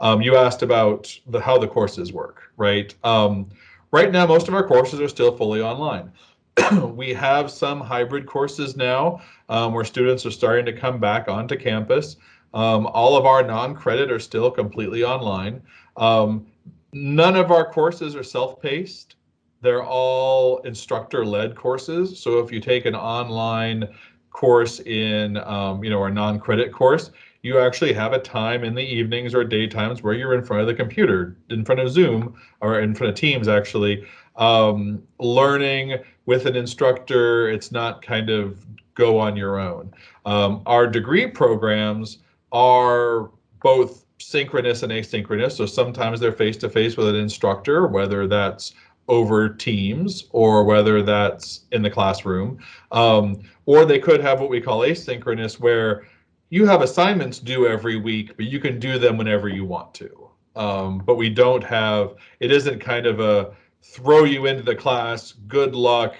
Um, 0.00 0.22
you 0.22 0.36
asked 0.36 0.62
about 0.62 1.16
the 1.26 1.40
how 1.40 1.58
the 1.58 1.68
courses 1.68 2.12
work, 2.12 2.52
right? 2.56 2.94
Um, 3.04 3.50
right 3.90 4.10
now, 4.10 4.26
most 4.26 4.48
of 4.48 4.54
our 4.54 4.66
courses 4.66 5.00
are 5.00 5.08
still 5.08 5.36
fully 5.36 5.60
online. 5.60 6.12
we 6.94 7.12
have 7.12 7.50
some 7.50 7.80
hybrid 7.80 8.26
courses 8.26 8.76
now 8.76 9.20
um, 9.48 9.72
where 9.72 9.84
students 9.84 10.24
are 10.26 10.30
starting 10.30 10.66
to 10.66 10.72
come 10.72 10.98
back 10.98 11.28
onto 11.28 11.56
campus. 11.56 12.16
Um, 12.54 12.86
all 12.86 13.16
of 13.16 13.26
our 13.26 13.42
non-credit 13.42 14.10
are 14.10 14.18
still 14.18 14.50
completely 14.50 15.04
online. 15.04 15.62
Um, 15.96 16.46
none 16.92 17.36
of 17.36 17.50
our 17.50 17.70
courses 17.70 18.16
are 18.16 18.22
self-paced. 18.22 19.16
They're 19.60 19.84
all 19.84 20.58
instructor-led 20.58 21.56
courses. 21.56 22.18
So 22.18 22.38
if 22.38 22.52
you 22.52 22.60
take 22.60 22.86
an 22.86 22.94
online 22.94 23.88
course 24.30 24.80
in, 24.80 25.36
um, 25.38 25.82
you 25.82 25.90
know, 25.90 26.00
our 26.00 26.10
non-credit 26.10 26.72
course, 26.72 27.10
you 27.42 27.58
actually 27.58 27.92
have 27.92 28.12
a 28.12 28.18
time 28.18 28.64
in 28.64 28.74
the 28.74 28.82
evenings 28.82 29.34
or 29.34 29.44
daytimes 29.44 30.02
where 30.02 30.14
you're 30.14 30.34
in 30.34 30.44
front 30.44 30.60
of 30.60 30.66
the 30.66 30.74
computer, 30.74 31.36
in 31.50 31.64
front 31.64 31.80
of 31.80 31.90
Zoom 31.90 32.40
or 32.60 32.80
in 32.80 32.94
front 32.94 33.10
of 33.10 33.16
Teams, 33.16 33.48
actually, 33.48 34.04
um, 34.36 35.02
learning 35.18 35.98
with 36.26 36.46
an 36.46 36.56
instructor. 36.56 37.48
It's 37.48 37.72
not 37.72 38.02
kind 38.02 38.28
of 38.30 38.64
go 38.94 39.18
on 39.18 39.36
your 39.36 39.58
own. 39.58 39.92
Um, 40.26 40.62
our 40.66 40.86
degree 40.86 41.26
programs 41.26 42.18
are 42.52 43.30
both 43.62 44.04
synchronous 44.18 44.82
and 44.82 44.92
asynchronous. 44.92 45.52
So 45.52 45.64
sometimes 45.64 46.18
they're 46.18 46.32
face 46.32 46.56
to 46.58 46.68
face 46.68 46.96
with 46.96 47.08
an 47.08 47.16
instructor, 47.16 47.86
whether 47.86 48.26
that's 48.26 48.74
over 49.08 49.48
Teams 49.48 50.26
or 50.30 50.64
whether 50.64 51.02
that's 51.02 51.66
in 51.72 51.82
the 51.82 51.90
classroom. 51.90 52.58
Um, 52.92 53.42
or 53.66 53.84
they 53.84 53.98
could 53.98 54.20
have 54.20 54.40
what 54.40 54.50
we 54.50 54.60
call 54.60 54.80
asynchronous, 54.80 55.58
where 55.58 56.06
you 56.50 56.66
have 56.66 56.82
assignments 56.82 57.38
due 57.38 57.66
every 57.66 57.96
week, 57.96 58.36
but 58.36 58.46
you 58.46 58.60
can 58.60 58.78
do 58.78 58.98
them 58.98 59.16
whenever 59.16 59.48
you 59.48 59.64
want 59.64 59.92
to. 59.94 60.30
Um, 60.56 60.98
but 60.98 61.16
we 61.16 61.30
don't 61.30 61.62
have, 61.62 62.14
it 62.40 62.50
isn't 62.50 62.80
kind 62.80 63.06
of 63.06 63.20
a 63.20 63.54
throw 63.82 64.24
you 64.24 64.46
into 64.46 64.62
the 64.62 64.74
class, 64.74 65.32
good 65.32 65.74
luck, 65.74 66.14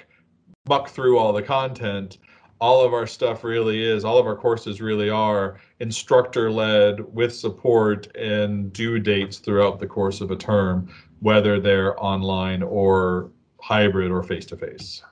muck 0.69 0.89
through 0.89 1.19
all 1.19 1.33
the 1.33 1.43
content 1.43 2.19
all 2.61 2.85
of 2.85 2.93
our 2.93 3.07
stuff 3.07 3.45
really 3.45 3.85
is, 3.85 4.05
all 4.05 4.19
of 4.19 4.27
our 4.27 4.37
courses 4.37 4.81
really 4.81 5.11
are 5.11 5.61
instructor 5.81 6.51
led 6.51 7.01
with 7.15 7.35
support 7.35 8.15
and 8.17 8.73
due 8.73 8.99
dates 8.99 9.39
throughout 9.39 9.79
the 9.79 9.87
course 9.87 10.21
of 10.21 10.31
a 10.31 10.37
term, 10.37 10.93
whether 11.21 11.61
they're 11.61 12.01
online 12.03 12.63
or 12.63 13.31
hybrid 13.61 14.11
or 14.11 14.23
face 14.23 14.47
to 14.47 14.57
face. 14.57 15.03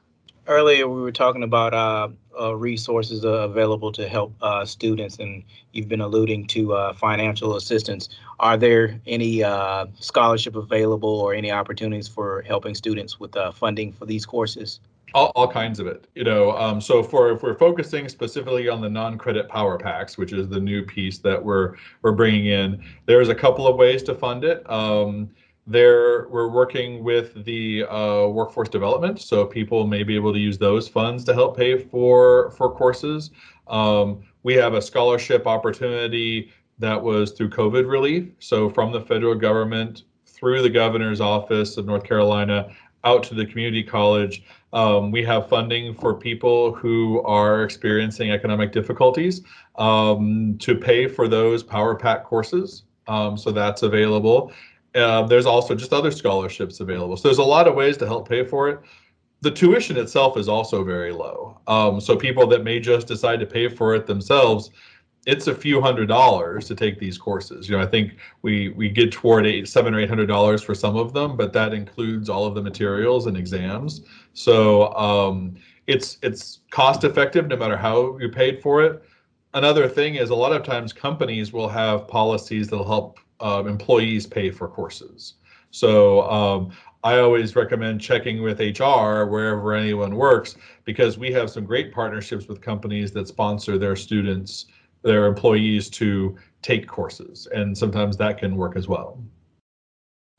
Earlier, 0.49 0.89
we 0.89 1.01
were 1.01 1.13
talking 1.13 1.43
about 1.43 1.75
uh, 1.75 2.09
uh, 2.41 2.55
resources 2.55 3.25
uh, 3.25 3.29
available 3.29 3.91
to 3.91 4.07
help 4.09 4.33
uh, 4.41 4.65
students, 4.65 5.19
and 5.19 5.43
you've 5.73 5.89
been 5.89 6.01
alluding 6.01 6.47
to 6.49 6.73
uh, 6.73 6.93
financial 6.93 7.57
assistance. 7.57 8.09
Are 8.39 8.57
there 8.57 9.01
any 9.07 9.43
uh, 9.43 9.87
scholarship 9.99 10.55
available 10.55 11.09
or 11.09 11.35
any 11.35 11.51
opportunities 11.51 12.07
for 12.07 12.43
helping 12.43 12.77
students 12.77 13.19
with 13.19 13.35
funding 13.55 13.93
for 13.93 14.07
these 14.07 14.25
courses? 14.25 14.79
All, 15.15 15.33
all 15.35 15.49
kinds 15.49 15.79
of 15.79 15.87
it 15.87 16.07
you 16.15 16.25
know 16.25 16.53
um, 16.57 16.81
so 16.81 17.03
for 17.03 17.31
if 17.31 17.43
we're 17.43 17.57
focusing 17.57 18.09
specifically 18.09 18.69
on 18.69 18.81
the 18.81 18.89
non-credit 18.89 19.49
power 19.49 19.79
packs 19.79 20.19
which 20.19 20.33
is 20.33 20.49
the 20.49 20.61
new 20.61 20.83
piece 20.83 21.19
that 21.19 21.43
we're 21.43 21.75
we're 22.03 22.13
bringing 22.13 22.47
in 22.47 22.83
there's 23.07 23.29
a 23.29 23.35
couple 23.35 23.67
of 23.67 23.77
ways 23.77 24.03
to 24.03 24.15
fund 24.15 24.45
it. 24.45 24.69
Um, 24.71 25.31
there 25.67 26.29
we're 26.29 26.49
working 26.49 27.03
with 27.03 27.45
the 27.45 27.85
uh, 27.85 28.29
workforce 28.29 28.69
development 28.69 29.21
so 29.21 29.45
people 29.45 29.87
may 29.87 30.05
be 30.05 30.15
able 30.15 30.33
to 30.33 30.39
use 30.39 30.59
those 30.59 30.87
funds 30.87 31.25
to 31.25 31.35
help 31.35 31.57
pay 31.57 31.79
for 31.79 32.51
for 32.53 32.71
courses. 32.71 33.31
Um, 33.67 34.23
we 34.45 34.55
have 34.55 34.75
a 34.75 34.83
scholarship 34.83 35.47
opportunity 35.47 36.53
that 36.79 37.03
was 37.03 37.33
through 37.33 37.51
covid 37.51 37.89
relief 37.91 38.29
so 38.39 38.69
from 38.71 38.93
the 38.93 39.01
federal 39.01 39.35
government 39.35 40.05
through 40.25 40.63
the 40.63 40.71
governor's 40.71 41.21
office 41.21 41.77
of 41.77 41.87
north 41.87 42.05
carolina 42.05 42.69
out 43.05 43.23
to 43.23 43.35
the 43.35 43.47
community 43.47 43.83
college 43.83 44.43
um, 44.77 45.11
we 45.11 45.25
have 45.25 45.49
funding 45.49 45.95
for 45.95 46.15
people 46.15 46.75
who 46.75 47.23
are 47.23 47.63
experiencing 47.63 48.31
economic 48.31 48.73
difficulties 48.73 49.41
um, 49.77 50.59
to 50.59 50.75
pay 50.75 51.07
for 51.09 51.29
those 51.29 51.63
Power 51.63 51.95
Pack 51.95 52.25
courses. 52.25 52.83
Um, 53.07 53.39
so 53.39 53.53
that's 53.53 53.83
available. 53.83 54.53
Uh, 54.95 55.23
there's 55.23 55.47
also 55.47 55.75
just 55.75 55.95
other 55.95 56.11
scholarships 56.11 56.81
available. 56.81 57.17
So 57.17 57.29
there's 57.29 57.39
a 57.39 57.43
lot 57.43 57.67
of 57.67 57.75
ways 57.75 57.97
to 57.99 58.07
help 58.07 58.29
pay 58.29 58.45
for 58.45 58.69
it. 58.69 58.81
The 59.41 59.51
tuition 59.51 59.97
itself 59.97 60.37
is 60.37 60.47
also 60.47 60.85
very 60.85 61.13
low. 61.13 61.59
Um, 61.67 61.99
so 61.99 62.15
people 62.15 62.47
that 62.49 62.63
may 62.63 62.79
just 62.79 63.07
decide 63.07 63.41
to 63.41 63.47
pay 63.47 63.69
for 63.69 63.95
it 63.95 64.07
themselves 64.07 64.71
it's 65.27 65.49
a 65.49 65.55
few 65.55 65.81
hundred 65.81 66.07
dollars 66.07 66.67
to 66.69 66.75
take 66.75 66.99
these 66.99 67.19
courses. 67.19 67.69
You 67.69 67.77
know, 67.77 67.83
I 67.83 67.87
think 67.87 68.17
we 68.43 68.71
we 68.71 68.89
get 68.89 69.13
toward 69.13 69.47
eight, 69.47 69.69
seven 69.69 69.95
or 69.95 70.01
eight 70.01 70.09
hundred 70.09 70.27
dollars 70.27 70.63
for 70.63 70.75
some 70.75 70.97
of 70.97 71.13
them, 71.13 71.37
but 71.37 71.53
that 71.53 71.75
includes 71.75 72.31
all 72.31 72.47
of 72.47 72.55
the 72.55 72.63
materials 72.63 73.27
and 73.27 73.37
exams. 73.37 74.03
So 74.33 74.95
um, 74.95 75.57
it's 75.87 76.19
it's 76.23 76.61
cost 76.71 77.05
effective 77.05 77.49
no 77.49 77.57
matter 77.57 77.77
how 77.77 78.17
you 78.19 78.29
paid 78.29 78.63
for 78.63 78.83
it. 78.85 79.03
Another 79.55 79.89
thing 79.89 80.15
is 80.15 80.31
a 80.31 80.35
lot 80.35 80.53
of 80.53 80.63
times 80.63 80.93
companies 80.93 81.53
will 81.53 81.69
have 81.69 82.07
policies 82.07 82.69
that'll 82.69 82.87
help 82.87 83.19
uh, 83.41 83.65
employees 83.67 84.27
pay 84.27 84.51
for 84.51 84.69
courses. 84.69 85.35
So 85.71 86.23
um, 86.31 86.73
I 87.05 87.19
always 87.19 87.57
recommend 87.57 88.01
checking 88.01 88.43
with 88.43 88.61
HR 88.61 89.25
wherever 89.27 89.75
anyone 89.75 90.17
works 90.17 90.57
because 90.85 91.19
we 91.19 91.33
have 91.33 91.51
some 91.51 91.65
great 91.65 91.93
partnerships 91.93 92.49
with 92.49 92.61
companies 92.61 93.13
that 93.13 93.29
sponsor 93.29 93.79
their 93.79 93.97
students, 93.97 94.67
their 95.03 95.27
employees 95.27 95.89
to 95.91 96.37
take 96.63 96.87
courses, 96.87 97.47
and 97.55 97.77
sometimes 97.77 98.17
that 98.17 98.39
can 98.39 98.57
work 98.57 98.77
as 98.77 98.89
well. 98.89 99.23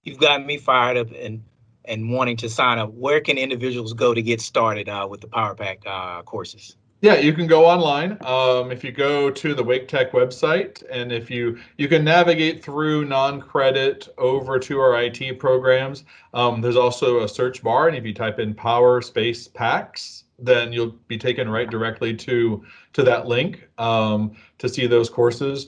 You've 0.03 0.19
got 0.19 0.45
me 0.45 0.57
fired 0.57 0.97
up 0.97 1.07
and 1.11 1.43
and 1.85 2.11
wanting 2.11 2.37
to 2.37 2.49
sign 2.49 2.79
up. 2.79 2.93
Where 2.93 3.21
can 3.21 3.37
individuals 3.37 3.93
go 3.93 4.13
to 4.13 4.21
get 4.21 4.41
started 4.41 4.89
uh, 4.89 5.07
with 5.09 5.21
the 5.21 5.27
PowerPack 5.27 5.85
uh, 5.85 6.21
courses? 6.23 6.75
Yeah, 7.01 7.17
you 7.17 7.31
can 7.31 7.45
go 7.45 7.63
online. 7.63 8.17
Um, 8.21 8.71
if 8.71 8.83
you 8.83 8.91
go 8.91 9.29
to 9.29 9.53
the 9.53 9.63
Wake 9.63 9.87
Tech 9.87 10.13
website, 10.13 10.83
and 10.89 11.11
if 11.11 11.29
you 11.29 11.59
you 11.77 11.87
can 11.87 12.03
navigate 12.03 12.63
through 12.63 13.05
non-credit 13.05 14.09
over 14.17 14.57
to 14.57 14.79
our 14.79 15.03
IT 15.03 15.39
programs. 15.39 16.05
Um, 16.33 16.59
there's 16.59 16.75
also 16.75 17.23
a 17.23 17.29
search 17.29 17.61
bar, 17.61 17.87
and 17.87 17.95
if 17.95 18.03
you 18.03 18.15
type 18.15 18.39
in 18.39 18.55
Power 18.55 19.01
Space 19.01 19.47
Packs, 19.47 20.23
then 20.39 20.71
you'll 20.71 20.95
be 21.07 21.17
taken 21.17 21.49
right 21.49 21.69
directly 21.69 22.15
to 22.15 22.63
to 22.93 23.03
that 23.03 23.27
link 23.27 23.67
um, 23.77 24.35
to 24.57 24.69
see 24.69 24.87
those 24.87 25.09
courses. 25.09 25.67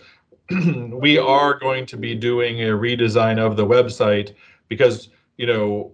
we 0.92 1.18
are 1.18 1.60
going 1.60 1.86
to 1.86 1.98
be 1.98 2.16
doing 2.16 2.62
a 2.62 2.68
redesign 2.68 3.38
of 3.38 3.56
the 3.56 3.66
website 3.66 4.34
because 4.68 5.10
you 5.38 5.46
know 5.46 5.92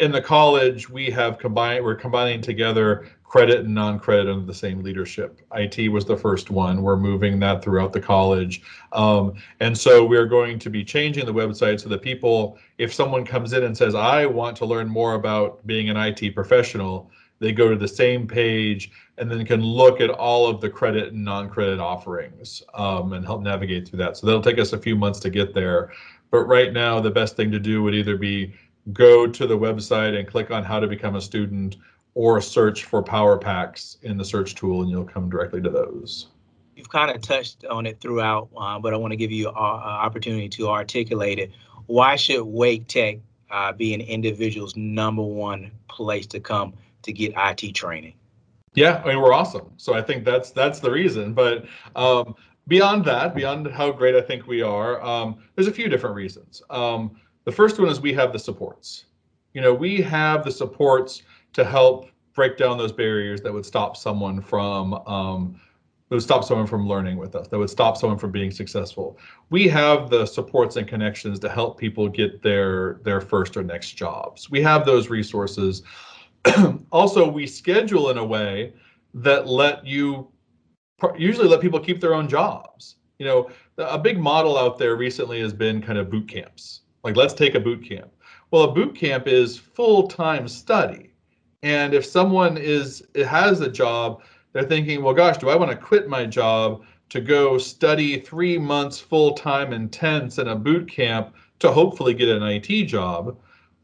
in 0.00 0.12
the 0.12 0.22
college 0.22 0.88
we 0.88 1.10
have 1.10 1.38
combined 1.38 1.84
we're 1.84 1.94
combining 1.94 2.40
together 2.40 3.08
credit 3.34 3.64
and 3.64 3.74
non-credit 3.74 4.30
under 4.30 4.46
the 4.46 4.54
same 4.54 4.80
leadership. 4.80 5.40
IT 5.56 5.90
was 5.90 6.04
the 6.04 6.16
first 6.16 6.50
one. 6.52 6.82
We're 6.82 6.96
moving 6.96 7.40
that 7.40 7.64
throughout 7.64 7.92
the 7.92 8.00
college. 8.00 8.62
Um, 8.92 9.34
and 9.58 9.76
so 9.76 10.04
we're 10.04 10.28
going 10.28 10.60
to 10.60 10.70
be 10.70 10.84
changing 10.84 11.26
the 11.26 11.34
website 11.34 11.80
so 11.80 11.88
that 11.88 12.00
people, 12.00 12.58
if 12.78 12.94
someone 12.94 13.24
comes 13.24 13.52
in 13.52 13.64
and 13.64 13.76
says, 13.76 13.96
I 13.96 14.24
want 14.24 14.56
to 14.58 14.66
learn 14.66 14.86
more 14.86 15.14
about 15.14 15.66
being 15.66 15.90
an 15.90 15.96
IT 15.96 16.32
professional, 16.32 17.10
they 17.44 17.52
go 17.52 17.68
to 17.68 17.76
the 17.76 17.86
same 17.86 18.26
page 18.26 18.90
and 19.18 19.30
then 19.30 19.44
can 19.44 19.60
look 19.60 20.00
at 20.00 20.08
all 20.08 20.46
of 20.46 20.62
the 20.62 20.70
credit 20.70 21.12
and 21.12 21.22
non-credit 21.22 21.78
offerings 21.78 22.62
um, 22.72 23.12
and 23.12 23.24
help 23.24 23.42
navigate 23.42 23.86
through 23.86 23.98
that. 23.98 24.16
So 24.16 24.26
that'll 24.26 24.42
take 24.42 24.58
us 24.58 24.72
a 24.72 24.78
few 24.78 24.96
months 24.96 25.20
to 25.20 25.30
get 25.30 25.52
there. 25.54 25.92
But 26.30 26.44
right 26.44 26.72
now, 26.72 27.00
the 27.00 27.10
best 27.10 27.36
thing 27.36 27.52
to 27.52 27.60
do 27.60 27.82
would 27.82 27.94
either 27.94 28.16
be 28.16 28.54
go 28.92 29.26
to 29.26 29.46
the 29.46 29.56
website 29.56 30.18
and 30.18 30.26
click 30.26 30.50
on 30.50 30.64
how 30.64 30.80
to 30.80 30.86
become 30.86 31.16
a 31.16 31.20
student 31.20 31.76
or 32.14 32.40
search 32.40 32.84
for 32.84 33.02
power 33.02 33.36
packs 33.36 33.98
in 34.02 34.16
the 34.16 34.24
search 34.24 34.54
tool 34.54 34.80
and 34.80 34.90
you'll 34.90 35.04
come 35.04 35.28
directly 35.28 35.60
to 35.60 35.70
those. 35.70 36.28
You've 36.76 36.90
kind 36.90 37.14
of 37.14 37.20
touched 37.20 37.66
on 37.66 37.84
it 37.84 38.00
throughout, 38.00 38.48
uh, 38.56 38.78
but 38.78 38.94
I 38.94 38.96
want 38.96 39.12
to 39.12 39.16
give 39.16 39.30
you 39.30 39.48
an 39.48 39.54
opportunity 39.54 40.48
to 40.48 40.70
articulate 40.70 41.38
it. 41.38 41.50
Why 41.86 42.16
should 42.16 42.42
Wake 42.42 42.88
Tech 42.88 43.18
uh, 43.50 43.72
be 43.72 43.92
an 43.92 44.00
individual's 44.00 44.74
number 44.76 45.22
one 45.22 45.70
place 45.88 46.26
to 46.28 46.40
come 46.40 46.72
to 47.04 47.12
get 47.12 47.32
IT 47.36 47.74
training? 47.74 48.14
Yeah, 48.74 49.00
I 49.04 49.08
mean 49.08 49.20
we're 49.20 49.32
awesome, 49.32 49.70
so 49.76 49.94
I 49.94 50.02
think 50.02 50.24
that's 50.24 50.50
that's 50.50 50.80
the 50.80 50.90
reason. 50.90 51.32
But 51.32 51.66
um, 51.94 52.34
beyond 52.66 53.04
that, 53.04 53.34
beyond 53.34 53.70
how 53.70 53.92
great 53.92 54.16
I 54.16 54.20
think 54.20 54.46
we 54.46 54.62
are, 54.62 55.02
um, 55.02 55.36
there's 55.54 55.68
a 55.68 55.72
few 55.72 55.88
different 55.88 56.16
reasons. 56.16 56.62
Um, 56.70 57.20
the 57.44 57.52
first 57.52 57.78
one 57.78 57.88
is 57.88 58.00
we 58.00 58.12
have 58.14 58.32
the 58.32 58.38
supports. 58.38 59.04
You 59.52 59.60
know, 59.60 59.72
we 59.72 60.00
have 60.00 60.44
the 60.44 60.50
supports 60.50 61.22
to 61.52 61.64
help 61.64 62.08
break 62.34 62.56
down 62.56 62.76
those 62.76 62.92
barriers 62.92 63.40
that 63.42 63.52
would 63.52 63.64
stop 63.64 63.96
someone 63.96 64.40
from 64.40 64.94
um, 65.06 65.60
that 66.08 66.16
would 66.16 66.22
stop 66.22 66.44
someone 66.44 66.66
from 66.66 66.86
learning 66.86 67.16
with 67.16 67.34
us 67.34 67.48
that 67.48 67.58
would 67.58 67.70
stop 67.70 67.96
someone 67.96 68.18
from 68.18 68.30
being 68.30 68.50
successful 68.50 69.18
we 69.50 69.66
have 69.66 70.10
the 70.10 70.26
supports 70.26 70.76
and 70.76 70.86
connections 70.86 71.38
to 71.38 71.48
help 71.48 71.78
people 71.78 72.08
get 72.08 72.42
their 72.42 73.00
their 73.04 73.20
first 73.20 73.56
or 73.56 73.62
next 73.62 73.92
jobs 73.92 74.50
we 74.50 74.60
have 74.60 74.84
those 74.84 75.08
resources 75.08 75.82
also 76.92 77.28
we 77.28 77.46
schedule 77.46 78.10
in 78.10 78.18
a 78.18 78.24
way 78.24 78.72
that 79.14 79.46
let 79.46 79.86
you 79.86 80.28
usually 81.16 81.48
let 81.48 81.60
people 81.60 81.80
keep 81.80 82.00
their 82.00 82.14
own 82.14 82.28
jobs. 82.28 82.96
You 83.18 83.26
know 83.26 83.50
a 83.78 83.98
big 83.98 84.18
model 84.18 84.56
out 84.58 84.78
there 84.78 84.96
recently 84.96 85.40
has 85.40 85.52
been 85.52 85.82
kind 85.82 85.98
of 85.98 86.10
boot 86.10 86.28
camps. 86.28 86.82
Like 87.02 87.16
let's 87.16 87.34
take 87.34 87.54
a 87.54 87.60
boot 87.60 87.84
camp. 87.86 88.10
Well 88.50 88.64
a 88.64 88.72
boot 88.72 88.94
camp 88.94 89.26
is 89.26 89.58
full-time 89.58 90.48
study. 90.48 91.14
And 91.62 91.94
if 91.94 92.04
someone 92.04 92.58
is 92.58 93.02
has 93.16 93.60
a 93.60 93.70
job, 93.70 94.22
they're 94.52 94.64
thinking, 94.64 95.02
well, 95.02 95.14
gosh, 95.14 95.38
do 95.38 95.48
I 95.48 95.56
want 95.56 95.70
to 95.70 95.76
quit 95.76 96.08
my 96.08 96.26
job 96.26 96.84
to 97.08 97.20
go 97.20 97.58
study 97.58 98.20
three 98.20 98.58
months 98.58 99.00
full 99.00 99.32
time 99.34 99.72
intense 99.72 100.38
in 100.38 100.48
a 100.48 100.56
boot 100.56 100.90
camp 100.90 101.34
to 101.60 101.70
hopefully 101.70 102.14
get 102.14 102.28
an 102.28 102.42
IT 102.42 102.84
job? 102.84 103.36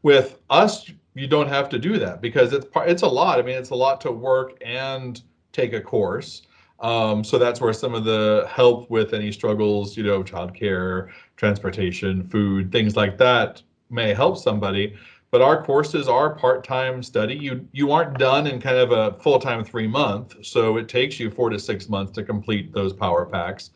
With 0.03 0.39
us, 0.49 0.89
you 1.13 1.27
don't 1.27 1.47
have 1.47 1.69
to 1.69 1.79
do 1.79 1.97
that 1.99 2.21
because 2.21 2.53
it's 2.53 2.67
it's 2.77 3.01
a 3.01 3.07
lot. 3.07 3.39
I 3.39 3.41
mean, 3.41 3.57
it's 3.57 3.71
a 3.71 3.75
lot 3.75 4.01
to 4.01 4.11
work 4.11 4.57
and 4.65 5.21
take 5.51 5.73
a 5.73 5.81
course. 5.81 6.43
Um, 6.79 7.23
so 7.23 7.37
that's 7.37 7.61
where 7.61 7.73
some 7.73 7.93
of 7.93 8.05
the 8.05 8.47
help 8.49 8.89
with 8.89 9.13
any 9.13 9.31
struggles, 9.31 9.95
you 9.95 10.03
know, 10.03 10.23
childcare, 10.23 11.09
transportation, 11.37 12.27
food, 12.27 12.71
things 12.71 12.95
like 12.95 13.17
that 13.19 13.61
may 13.89 14.13
help 14.13 14.37
somebody 14.37 14.95
but 15.31 15.41
our 15.41 15.63
courses 15.63 16.09
are 16.09 16.35
part-time 16.35 17.01
study. 17.01 17.35
You 17.35 17.65
you 17.71 17.91
aren't 17.91 18.19
done 18.19 18.45
in 18.47 18.59
kind 18.59 18.77
of 18.77 18.91
a 18.91 19.17
full-time 19.21 19.63
three 19.63 19.87
month, 19.87 20.45
so 20.45 20.77
it 20.77 20.89
takes 20.89 21.19
you 21.19 21.31
four 21.31 21.49
to 21.49 21.57
six 21.57 21.87
months 21.89 22.11
to 22.13 22.23
complete 22.23 22.73
those 22.73 22.93
power 22.93 23.25
packs. 23.25 23.71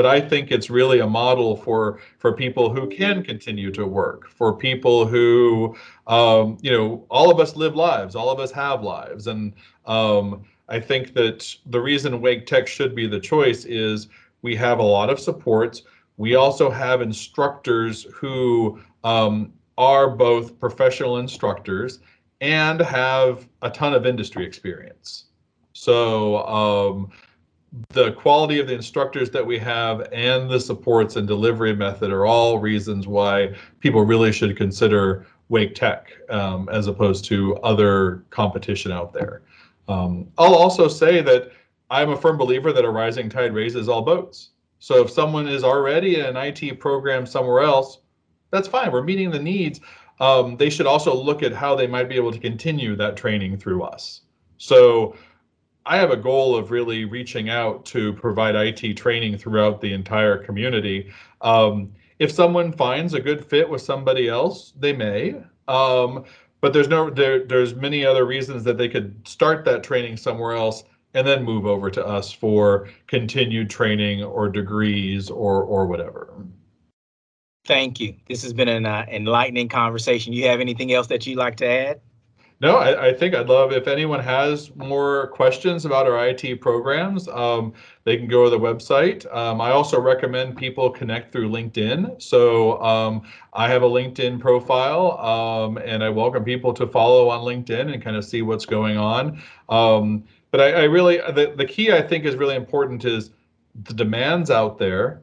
But 0.00 0.06
I 0.06 0.18
think 0.18 0.50
it's 0.50 0.70
really 0.70 1.00
a 1.00 1.06
model 1.06 1.54
for 1.54 2.00
for 2.16 2.32
people 2.32 2.72
who 2.72 2.88
can 2.88 3.22
continue 3.22 3.70
to 3.72 3.86
work, 3.86 4.30
for 4.30 4.56
people 4.56 5.04
who, 5.04 5.76
um, 6.06 6.56
you 6.62 6.70
know, 6.70 7.04
all 7.10 7.30
of 7.30 7.38
us 7.38 7.54
live 7.54 7.76
lives, 7.76 8.16
all 8.16 8.30
of 8.30 8.40
us 8.40 8.50
have 8.52 8.82
lives, 8.82 9.26
and 9.26 9.52
um, 9.84 10.42
I 10.70 10.80
think 10.80 11.12
that 11.12 11.54
the 11.66 11.78
reason 11.78 12.22
Wake 12.22 12.46
Tech 12.46 12.66
should 12.66 12.94
be 12.94 13.06
the 13.06 13.20
choice 13.20 13.66
is 13.66 14.08
we 14.40 14.56
have 14.56 14.78
a 14.78 14.82
lot 14.82 15.10
of 15.10 15.20
supports. 15.20 15.82
We 16.16 16.34
also 16.34 16.70
have 16.70 17.02
instructors 17.02 18.04
who 18.04 18.80
um, 19.04 19.52
are 19.76 20.08
both 20.08 20.58
professional 20.58 21.18
instructors 21.18 21.98
and 22.40 22.80
have 22.80 23.46
a 23.60 23.68
ton 23.68 23.92
of 23.92 24.06
industry 24.06 24.46
experience. 24.46 25.26
So 25.74 26.38
um, 26.46 27.10
the 27.90 28.12
quality 28.12 28.58
of 28.58 28.66
the 28.66 28.74
instructors 28.74 29.30
that 29.30 29.46
we 29.46 29.58
have 29.58 30.08
and 30.12 30.50
the 30.50 30.58
supports 30.58 31.16
and 31.16 31.26
delivery 31.26 31.74
method 31.74 32.10
are 32.10 32.26
all 32.26 32.58
reasons 32.58 33.06
why 33.06 33.54
people 33.78 34.04
really 34.04 34.32
should 34.32 34.56
consider 34.56 35.26
Wake 35.48 35.74
Tech 35.74 36.08
um, 36.30 36.68
as 36.70 36.86
opposed 36.86 37.24
to 37.26 37.56
other 37.58 38.24
competition 38.30 38.92
out 38.92 39.12
there. 39.12 39.42
Um, 39.88 40.28
I'll 40.38 40.54
also 40.54 40.88
say 40.88 41.20
that 41.22 41.52
I'm 41.90 42.10
a 42.10 42.16
firm 42.16 42.38
believer 42.38 42.72
that 42.72 42.84
a 42.84 42.90
rising 42.90 43.28
tide 43.28 43.52
raises 43.52 43.88
all 43.88 44.02
boats. 44.02 44.50
So 44.78 45.02
if 45.02 45.10
someone 45.10 45.46
is 45.46 45.64
already 45.64 46.18
in 46.18 46.24
an 46.24 46.36
IT 46.36 46.80
program 46.80 47.26
somewhere 47.26 47.60
else, 47.60 47.98
that's 48.50 48.68
fine. 48.68 48.90
We're 48.90 49.02
meeting 49.02 49.30
the 49.30 49.38
needs. 49.38 49.80
Um, 50.20 50.56
they 50.56 50.70
should 50.70 50.86
also 50.86 51.14
look 51.14 51.42
at 51.42 51.52
how 51.52 51.74
they 51.74 51.86
might 51.86 52.08
be 52.08 52.16
able 52.16 52.32
to 52.32 52.38
continue 52.38 52.96
that 52.96 53.16
training 53.16 53.58
through 53.58 53.82
us. 53.82 54.22
So 54.58 55.16
I 55.90 55.96
have 55.96 56.12
a 56.12 56.16
goal 56.16 56.54
of 56.54 56.70
really 56.70 57.04
reaching 57.04 57.50
out 57.50 57.84
to 57.86 58.12
provide 58.12 58.54
IT 58.54 58.94
training 58.96 59.38
throughout 59.38 59.80
the 59.80 59.92
entire 59.92 60.38
community. 60.38 61.10
Um, 61.40 61.90
if 62.20 62.30
someone 62.30 62.72
finds 62.72 63.12
a 63.12 63.20
good 63.20 63.44
fit 63.44 63.68
with 63.68 63.82
somebody 63.82 64.28
else, 64.28 64.72
they 64.78 64.92
may. 64.92 65.42
Um, 65.66 66.24
but 66.60 66.72
there's 66.72 66.86
no 66.86 67.10
there 67.10 67.44
there's 67.44 67.74
many 67.74 68.06
other 68.06 68.24
reasons 68.24 68.62
that 68.64 68.78
they 68.78 68.88
could 68.88 69.26
start 69.26 69.64
that 69.64 69.82
training 69.82 70.16
somewhere 70.16 70.52
else 70.52 70.84
and 71.14 71.26
then 71.26 71.42
move 71.42 71.66
over 71.66 71.90
to 71.90 72.06
us 72.06 72.30
for 72.30 72.88
continued 73.08 73.68
training 73.68 74.22
or 74.22 74.48
degrees 74.48 75.28
or 75.28 75.64
or 75.64 75.86
whatever. 75.86 76.32
Thank 77.66 77.98
you. 77.98 78.14
This 78.28 78.44
has 78.44 78.52
been 78.52 78.68
an 78.68 78.86
uh, 78.86 79.06
enlightening 79.10 79.68
conversation. 79.68 80.32
You 80.32 80.46
have 80.46 80.60
anything 80.60 80.92
else 80.92 81.08
that 81.08 81.26
you'd 81.26 81.38
like 81.38 81.56
to 81.56 81.66
add? 81.66 82.00
No, 82.60 82.76
I, 82.76 83.08
I, 83.08 83.14
think 83.14 83.34
I'd 83.34 83.48
love 83.48 83.72
if 83.72 83.88
anyone 83.88 84.20
has 84.20 84.74
more 84.76 85.28
questions 85.28 85.86
about 85.86 86.06
our 86.06 86.28
IT 86.28 86.60
programs, 86.60 87.26
um, 87.28 87.72
they 88.04 88.18
can 88.18 88.28
go 88.28 88.44
to 88.44 88.50
the 88.50 88.58
website. 88.58 89.24
Um, 89.34 89.62
I 89.62 89.70
also 89.70 89.98
recommend 89.98 90.58
people 90.58 90.90
connect 90.90 91.32
through 91.32 91.48
LinkedIn. 91.48 92.20
So 92.20 92.80
um, 92.82 93.22
I 93.54 93.66
have 93.68 93.82
a 93.82 93.88
LinkedIn 93.88 94.40
profile 94.40 95.18
um, 95.18 95.78
and 95.78 96.04
I 96.04 96.10
welcome 96.10 96.44
people 96.44 96.74
to 96.74 96.86
follow 96.86 97.30
on 97.30 97.40
LinkedIn 97.40 97.94
and 97.94 98.02
kind 98.02 98.16
of 98.16 98.26
see 98.26 98.42
what's 98.42 98.66
going 98.66 98.98
on. 98.98 99.42
Um, 99.70 100.24
but 100.50 100.60
I, 100.60 100.72
I 100.72 100.84
really, 100.84 101.16
the, 101.16 101.54
the 101.56 101.64
key 101.64 101.92
I 101.92 102.02
think 102.02 102.26
is 102.26 102.34
really 102.36 102.56
important 102.56 103.06
is 103.06 103.30
the 103.84 103.94
demands 103.94 104.50
out 104.50 104.76
there 104.76 105.22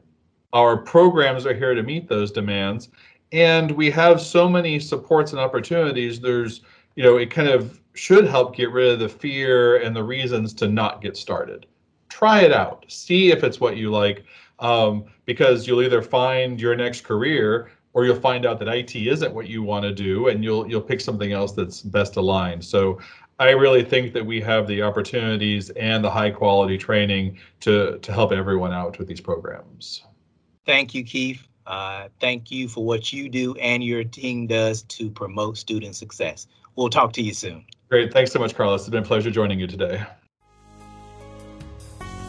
our 0.52 0.78
programs 0.78 1.46
are 1.46 1.54
here 1.54 1.74
to 1.74 1.82
meet 1.82 2.08
those 2.08 2.30
demands. 2.30 2.88
And 3.32 3.70
we 3.72 3.90
have 3.90 4.20
so 4.20 4.48
many 4.48 4.80
supports 4.80 5.32
and 5.32 5.40
opportunities. 5.40 6.20
There's, 6.20 6.62
you 6.98 7.04
know, 7.04 7.16
it 7.16 7.30
kind 7.30 7.46
of 7.46 7.80
should 7.94 8.26
help 8.26 8.56
get 8.56 8.72
rid 8.72 8.90
of 8.90 8.98
the 8.98 9.08
fear 9.08 9.76
and 9.82 9.94
the 9.94 10.02
reasons 10.02 10.52
to 10.52 10.66
not 10.66 11.00
get 11.00 11.16
started. 11.16 11.64
Try 12.08 12.40
it 12.40 12.52
out, 12.52 12.84
see 12.88 13.30
if 13.30 13.44
it's 13.44 13.60
what 13.60 13.76
you 13.76 13.92
like, 13.92 14.24
um, 14.58 15.04
because 15.24 15.64
you'll 15.64 15.82
either 15.82 16.02
find 16.02 16.60
your 16.60 16.74
next 16.74 17.04
career 17.04 17.70
or 17.92 18.04
you'll 18.04 18.18
find 18.18 18.44
out 18.44 18.58
that 18.58 18.66
IT 18.66 18.96
isn't 18.96 19.32
what 19.32 19.46
you 19.46 19.62
want 19.62 19.84
to 19.84 19.94
do, 19.94 20.26
and 20.26 20.42
you'll 20.42 20.68
you'll 20.68 20.80
pick 20.80 21.00
something 21.00 21.30
else 21.30 21.52
that's 21.52 21.82
best 21.82 22.16
aligned. 22.16 22.64
So 22.64 22.98
I 23.38 23.50
really 23.50 23.84
think 23.84 24.12
that 24.14 24.26
we 24.26 24.40
have 24.40 24.66
the 24.66 24.82
opportunities 24.82 25.70
and 25.70 26.02
the 26.02 26.10
high 26.10 26.30
quality 26.30 26.76
training 26.76 27.38
to 27.60 28.00
to 28.00 28.12
help 28.12 28.32
everyone 28.32 28.72
out 28.72 28.98
with 28.98 29.06
these 29.06 29.20
programs. 29.20 30.02
Thank 30.66 30.94
you, 30.94 31.04
Keith. 31.04 31.46
Uh, 31.64 32.08
thank 32.18 32.50
you 32.50 32.66
for 32.66 32.84
what 32.84 33.12
you 33.12 33.28
do 33.28 33.54
and 33.56 33.84
your 33.84 34.02
team 34.02 34.46
does 34.46 34.82
to 34.84 35.10
promote 35.10 35.58
student 35.58 35.94
success. 35.94 36.46
We'll 36.78 36.88
talk 36.88 37.12
to 37.14 37.22
you 37.22 37.34
soon. 37.34 37.64
Great. 37.90 38.12
Thanks 38.12 38.30
so 38.30 38.38
much, 38.38 38.54
Carlos. 38.54 38.82
It's 38.82 38.90
been 38.90 39.02
a 39.02 39.06
pleasure 39.06 39.32
joining 39.32 39.58
you 39.58 39.66
today. 39.66 40.00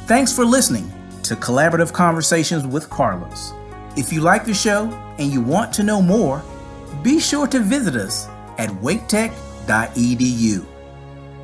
Thanks 0.08 0.36
for 0.36 0.44
listening 0.44 0.92
to 1.22 1.36
Collaborative 1.36 1.94
Conversations 1.94 2.66
with 2.66 2.90
Carlos. 2.90 3.54
If 3.96 4.12
you 4.12 4.22
like 4.22 4.46
the 4.46 4.56
show 4.56 4.86
and 5.20 5.32
you 5.32 5.40
want 5.40 5.72
to 5.74 5.84
know 5.84 6.02
more, 6.02 6.44
be 7.04 7.20
sure 7.20 7.46
to 7.46 7.60
visit 7.60 7.96
us 7.96 8.28
at 8.58 8.72
waketech.edu. 8.72 10.66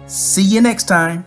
See 0.08 0.44
you 0.44 0.62
next 0.62 0.88
time. 0.88 1.26